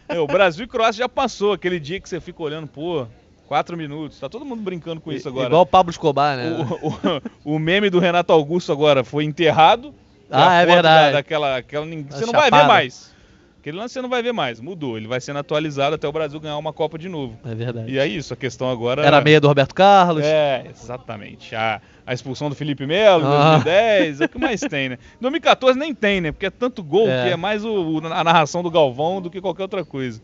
[0.09, 1.53] É, o Brasil e Croácia já passou.
[1.53, 3.07] Aquele dia que você fica olhando, pô,
[3.49, 4.21] quatro minutos.
[4.21, 5.47] Tá todo mundo brincando com isso agora.
[5.49, 6.51] Igual o Pablo Escobar, né?
[6.83, 9.93] O, o- o meme do Renato Augusto agora foi enterrado.
[10.31, 11.07] Ah, é verdade.
[11.13, 13.17] da- daquela, aquela, você não vai ver mais.
[13.61, 14.61] Aquele lance você não vai ver mais.
[14.61, 14.97] Mudou.
[14.97, 17.37] Ele vai sendo atualizado até o Brasil ganhar uma Copa de novo.
[17.45, 17.91] É verdade.
[17.91, 18.33] E é isso.
[18.33, 19.05] A questão agora.
[19.05, 20.23] Era a meia do Roberto Carlos.
[20.25, 21.55] É, exatamente.
[21.57, 23.51] A, a expulsão do Felipe Melo em Ah.
[23.65, 24.99] 2010, é o que mais tem, né?
[25.19, 26.31] Em 2014 nem tem, né?
[26.33, 27.25] Porque é tanto gol É.
[27.25, 30.23] que é mais o- o- a narração do Galvão do que qualquer outra coisa.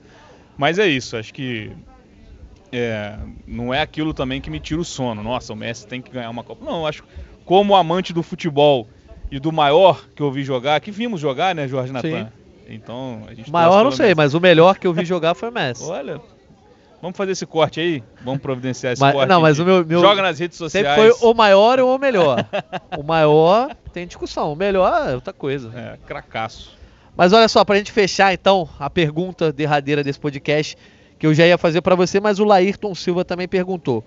[0.57, 1.73] Mas é isso, acho que
[2.79, 3.17] é,
[3.47, 5.23] não é aquilo também que me tira o sono.
[5.23, 6.65] Nossa, o Messi tem que ganhar uma Copa.
[6.65, 7.05] Não, acho
[7.45, 8.89] como amante do futebol
[9.31, 12.31] e do maior que eu vi jogar, que vimos jogar, né, Jorge Natan?
[12.69, 14.17] Então, a gente Maior não sei, Messi.
[14.17, 15.85] mas o melhor que eu vi jogar foi o Messi.
[15.91, 16.19] Olha,
[17.03, 18.03] vamos fazer esse corte aí?
[18.25, 19.29] Vamos providenciar esse Mas- corte.
[19.29, 20.87] não, mas o meu- meu- Joga nas redes sociais.
[20.87, 22.47] Sempre foi o maior ou o melhor.
[22.97, 25.71] o maior tem discussão, o melhor é outra coisa.
[25.75, 26.75] É, cracaço.
[27.17, 30.77] Mas olha só, pra gente fechar então a pergunta derradeira desse podcast,
[31.19, 34.05] que eu já ia fazer pra você, mas o Laírton Silva também perguntou.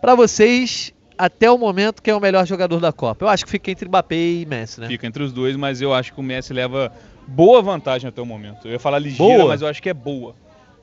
[0.00, 3.24] Pra vocês, até o momento, quem é o melhor jogador da Copa?
[3.24, 4.86] Eu acho que fica entre Mbappé e Messi, né?
[4.86, 6.92] Fica entre os dois, mas eu acho que o Messi leva
[7.26, 8.66] boa vantagem até o momento.
[8.66, 9.48] Eu ia falar ligeira, Boa?
[9.48, 10.34] mas eu acho que é boa.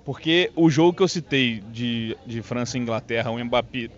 [0.03, 3.89] Porque o jogo que eu citei de, de França e Inglaterra, o Mbappé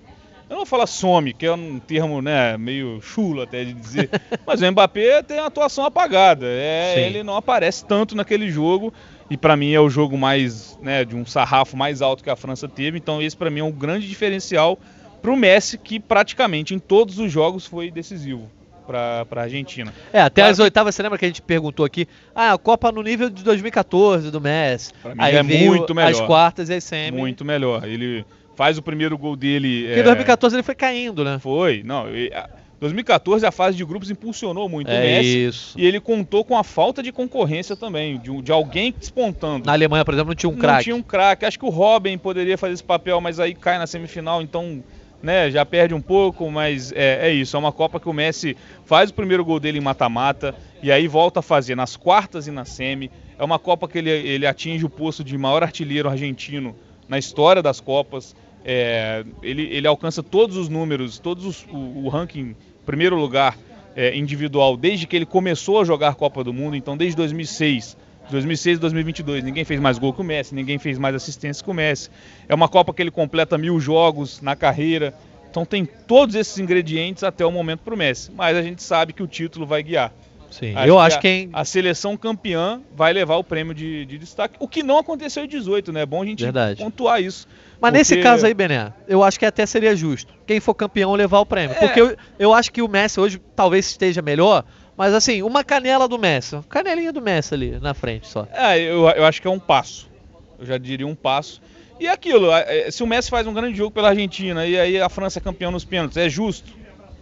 [0.49, 4.09] eu não vou falar some, que é um termo né, meio chulo até de dizer,
[4.47, 6.45] mas o Mbappé tem uma atuação apagada.
[6.47, 8.93] É, ele não aparece tanto naquele jogo
[9.30, 12.36] e para mim é o jogo mais né, de um sarrafo mais alto que a
[12.36, 12.97] França teve.
[12.97, 14.80] Então esse para mim é um grande diferencial
[15.21, 18.49] para o Messi, que praticamente em todos os jogos foi decisivo
[18.86, 19.93] para a Argentina.
[20.13, 22.07] É, até claro as oitavas, você lembra que a gente perguntou aqui?
[22.34, 24.93] Ah, a Copa no nível de 2014 do Messi.
[25.01, 26.11] Pra mim aí é muito melhor.
[26.11, 27.17] As quartas e as semi.
[27.17, 27.86] Muito melhor.
[27.86, 28.25] Ele
[28.55, 29.84] faz o primeiro gol dele.
[29.84, 30.03] Porque em é...
[30.03, 31.38] 2014 ele foi caindo, né?
[31.39, 32.07] Foi, não.
[32.07, 32.32] Ele,
[32.80, 35.45] 2014 a fase de grupos impulsionou muito é o Messi.
[35.45, 35.80] Isso.
[35.80, 39.65] E ele contou com a falta de concorrência também, de, de alguém despontando.
[39.65, 40.75] Na Alemanha, por exemplo, não tinha um craque.
[40.75, 41.45] Não tinha um craque.
[41.45, 44.84] Acho que o Robin poderia fazer esse papel, mas aí cai na semifinal, então
[45.21, 47.55] né, já perde um pouco, mas é, é, isso.
[47.55, 48.55] É uma Copa que o Messi
[48.86, 52.51] faz o primeiro gol dele em mata-mata e aí volta a fazer nas quartas e
[52.51, 53.09] na semi.
[53.38, 56.75] É uma Copa que ele, ele atinge o posto de maior artilheiro argentino
[57.09, 58.36] na história das Copas.
[58.63, 62.55] É, ele, ele alcança todos os números, todos os, o, o ranking
[62.88, 63.58] primeiro lugar
[63.96, 66.76] é, individual desde que ele começou a jogar Copa do Mundo.
[66.76, 67.98] Então, desde 2006
[68.30, 69.44] 2006 e 2022.
[69.44, 72.10] Ninguém fez mais gol que o Messi, ninguém fez mais assistência que o Messi.
[72.48, 75.14] É uma Copa que ele completa mil jogos na carreira.
[75.50, 78.32] Então tem todos esses ingredientes até o momento para o Messi.
[78.32, 80.14] Mas a gente sabe que o título vai guiar.
[80.52, 84.06] Sim, acho eu que acho a, que a seleção campeã vai levar o prêmio de,
[84.06, 84.56] de, destaque.
[84.60, 86.02] O que não aconteceu em 18, né?
[86.02, 86.82] É bom a gente Verdade.
[86.82, 87.48] pontuar isso.
[87.80, 87.98] Mas porque...
[87.98, 90.34] nesse caso aí, Bené, eu acho que até seria justo.
[90.45, 91.76] Quem for campeão levar o prêmio.
[91.76, 91.80] É...
[91.80, 94.64] Porque eu, eu acho que o Messi hoje talvez esteja melhor,
[94.95, 96.58] mas assim, uma canela do Messi.
[96.70, 98.48] Canelinha do Messi ali na frente só.
[98.52, 100.10] É, eu, eu acho que é um passo.
[100.58, 101.62] Eu já diria um passo.
[102.00, 105.02] E é aquilo, é, se o Messi faz um grande jogo pela Argentina e aí
[105.02, 106.72] a França é campeão nos pênaltis, é justo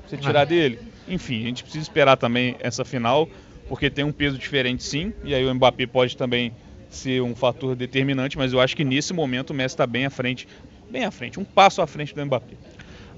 [0.06, 0.46] você tirar é.
[0.46, 0.80] dele?
[1.08, 3.30] Enfim, a gente precisa esperar também essa final,
[3.68, 6.52] porque tem um peso diferente sim, e aí o Mbappé pode também
[6.90, 10.10] ser um fator determinante, mas eu acho que nesse momento o Messi está bem à
[10.10, 10.48] frente,
[10.90, 12.56] bem à frente, um passo à frente do Mbappé.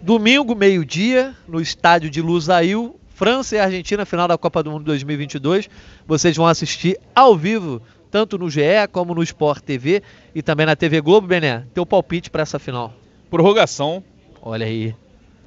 [0.01, 5.67] Domingo, meio-dia, no estádio de Lusail, França e Argentina, final da Copa do Mundo 2022.
[6.05, 7.81] Vocês vão assistir ao vivo,
[8.11, 8.61] tanto no GE
[8.91, 10.03] como no Sport TV
[10.35, 11.65] e também na TV Globo, Bené.
[11.73, 12.93] Teu palpite para essa final?
[13.27, 14.03] Prorrogação.
[14.39, 14.95] Olha aí.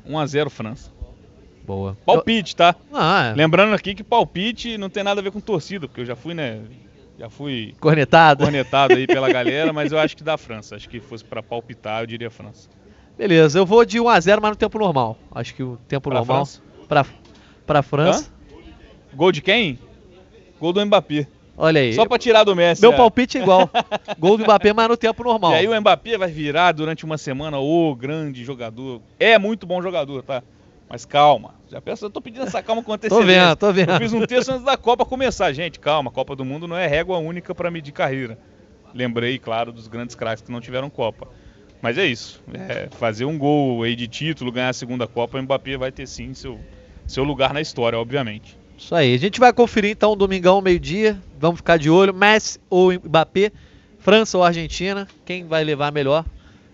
[0.04, 0.90] 1 a 0 França.
[1.70, 1.96] Boa.
[2.04, 2.74] Palpite, tá?
[2.92, 3.34] Ah, é.
[3.36, 6.34] Lembrando aqui que palpite não tem nada a ver com torcida, porque eu já fui,
[6.34, 6.60] né,
[7.16, 10.74] já fui cornetado, cornetado aí pela galera, mas eu acho que da França.
[10.74, 12.68] Acho que fosse para palpitar, eu diria França.
[13.16, 15.16] Beleza, eu vou de 1 a 0, mas no tempo normal.
[15.30, 16.48] Acho que o tempo pra normal
[16.88, 17.06] para
[17.64, 18.28] para a França.
[18.28, 19.16] Hã?
[19.16, 19.78] Gol de quem?
[20.58, 21.28] Gol do Mbappé.
[21.56, 21.94] Olha aí.
[21.94, 22.82] Só para tirar do Messi.
[22.82, 22.96] Meu é.
[22.96, 23.70] palpite é igual.
[24.18, 25.52] Gol do Mbappé, mas no tempo normal.
[25.52, 29.00] E aí o Mbappé vai virar durante uma semana o grande jogador.
[29.20, 30.42] É muito bom jogador, tá?
[30.90, 31.54] Mas calma.
[31.70, 33.24] Já pensa, eu tô pedindo essa calma com antecedência.
[33.24, 33.92] tô vendo, tô vendo.
[33.92, 35.52] Eu fiz um texto antes da Copa começar.
[35.52, 36.10] Gente, calma.
[36.10, 38.36] Copa do Mundo não é régua única para medir carreira.
[38.92, 41.28] Lembrei, claro, dos grandes craques que não tiveram Copa.
[41.80, 42.42] Mas é isso.
[42.52, 46.06] É fazer um gol aí de título, ganhar a segunda Copa, o Mbappé vai ter
[46.08, 46.58] sim seu
[47.06, 48.58] seu lugar na história, obviamente.
[48.76, 49.14] Isso aí.
[49.14, 51.20] A gente vai conferir então domingão, meio-dia.
[51.38, 52.12] Vamos ficar de olho.
[52.12, 53.52] Messi ou Mbappé,
[53.98, 56.24] França ou Argentina, quem vai levar melhor?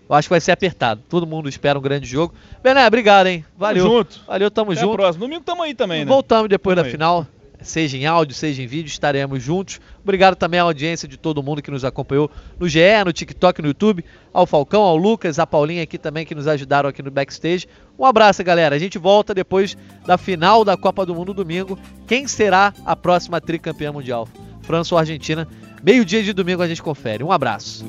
[0.09, 1.01] Eu acho que vai ser apertado.
[1.09, 2.33] Todo mundo espera um grande jogo.
[2.63, 3.45] Bené, obrigado, hein?
[3.57, 3.83] Valeu.
[3.83, 4.21] Tamo junto.
[4.27, 4.95] Valeu, tamo Até junto.
[4.95, 5.25] próximo.
[5.25, 6.11] Domingo tamo aí também, né?
[6.11, 6.91] Voltamos depois tamo da aí.
[6.91, 7.27] final
[7.61, 9.79] seja em áudio, seja em vídeo, estaremos juntos.
[10.03, 12.29] Obrigado também à audiência de todo mundo que nos acompanhou
[12.59, 14.03] no GE, no TikTok, no YouTube,
[14.33, 17.67] ao Falcão, ao Lucas, à Paulinha aqui também que nos ajudaram aqui no backstage.
[17.97, 18.75] Um abraço, galera.
[18.75, 21.77] A gente volta depois da final da Copa do Mundo domingo.
[22.07, 24.27] Quem será a próxima tricampeã mundial?
[24.61, 25.47] França ou Argentina?
[25.83, 27.23] Meio-dia de domingo a gente confere.
[27.23, 27.85] Um abraço.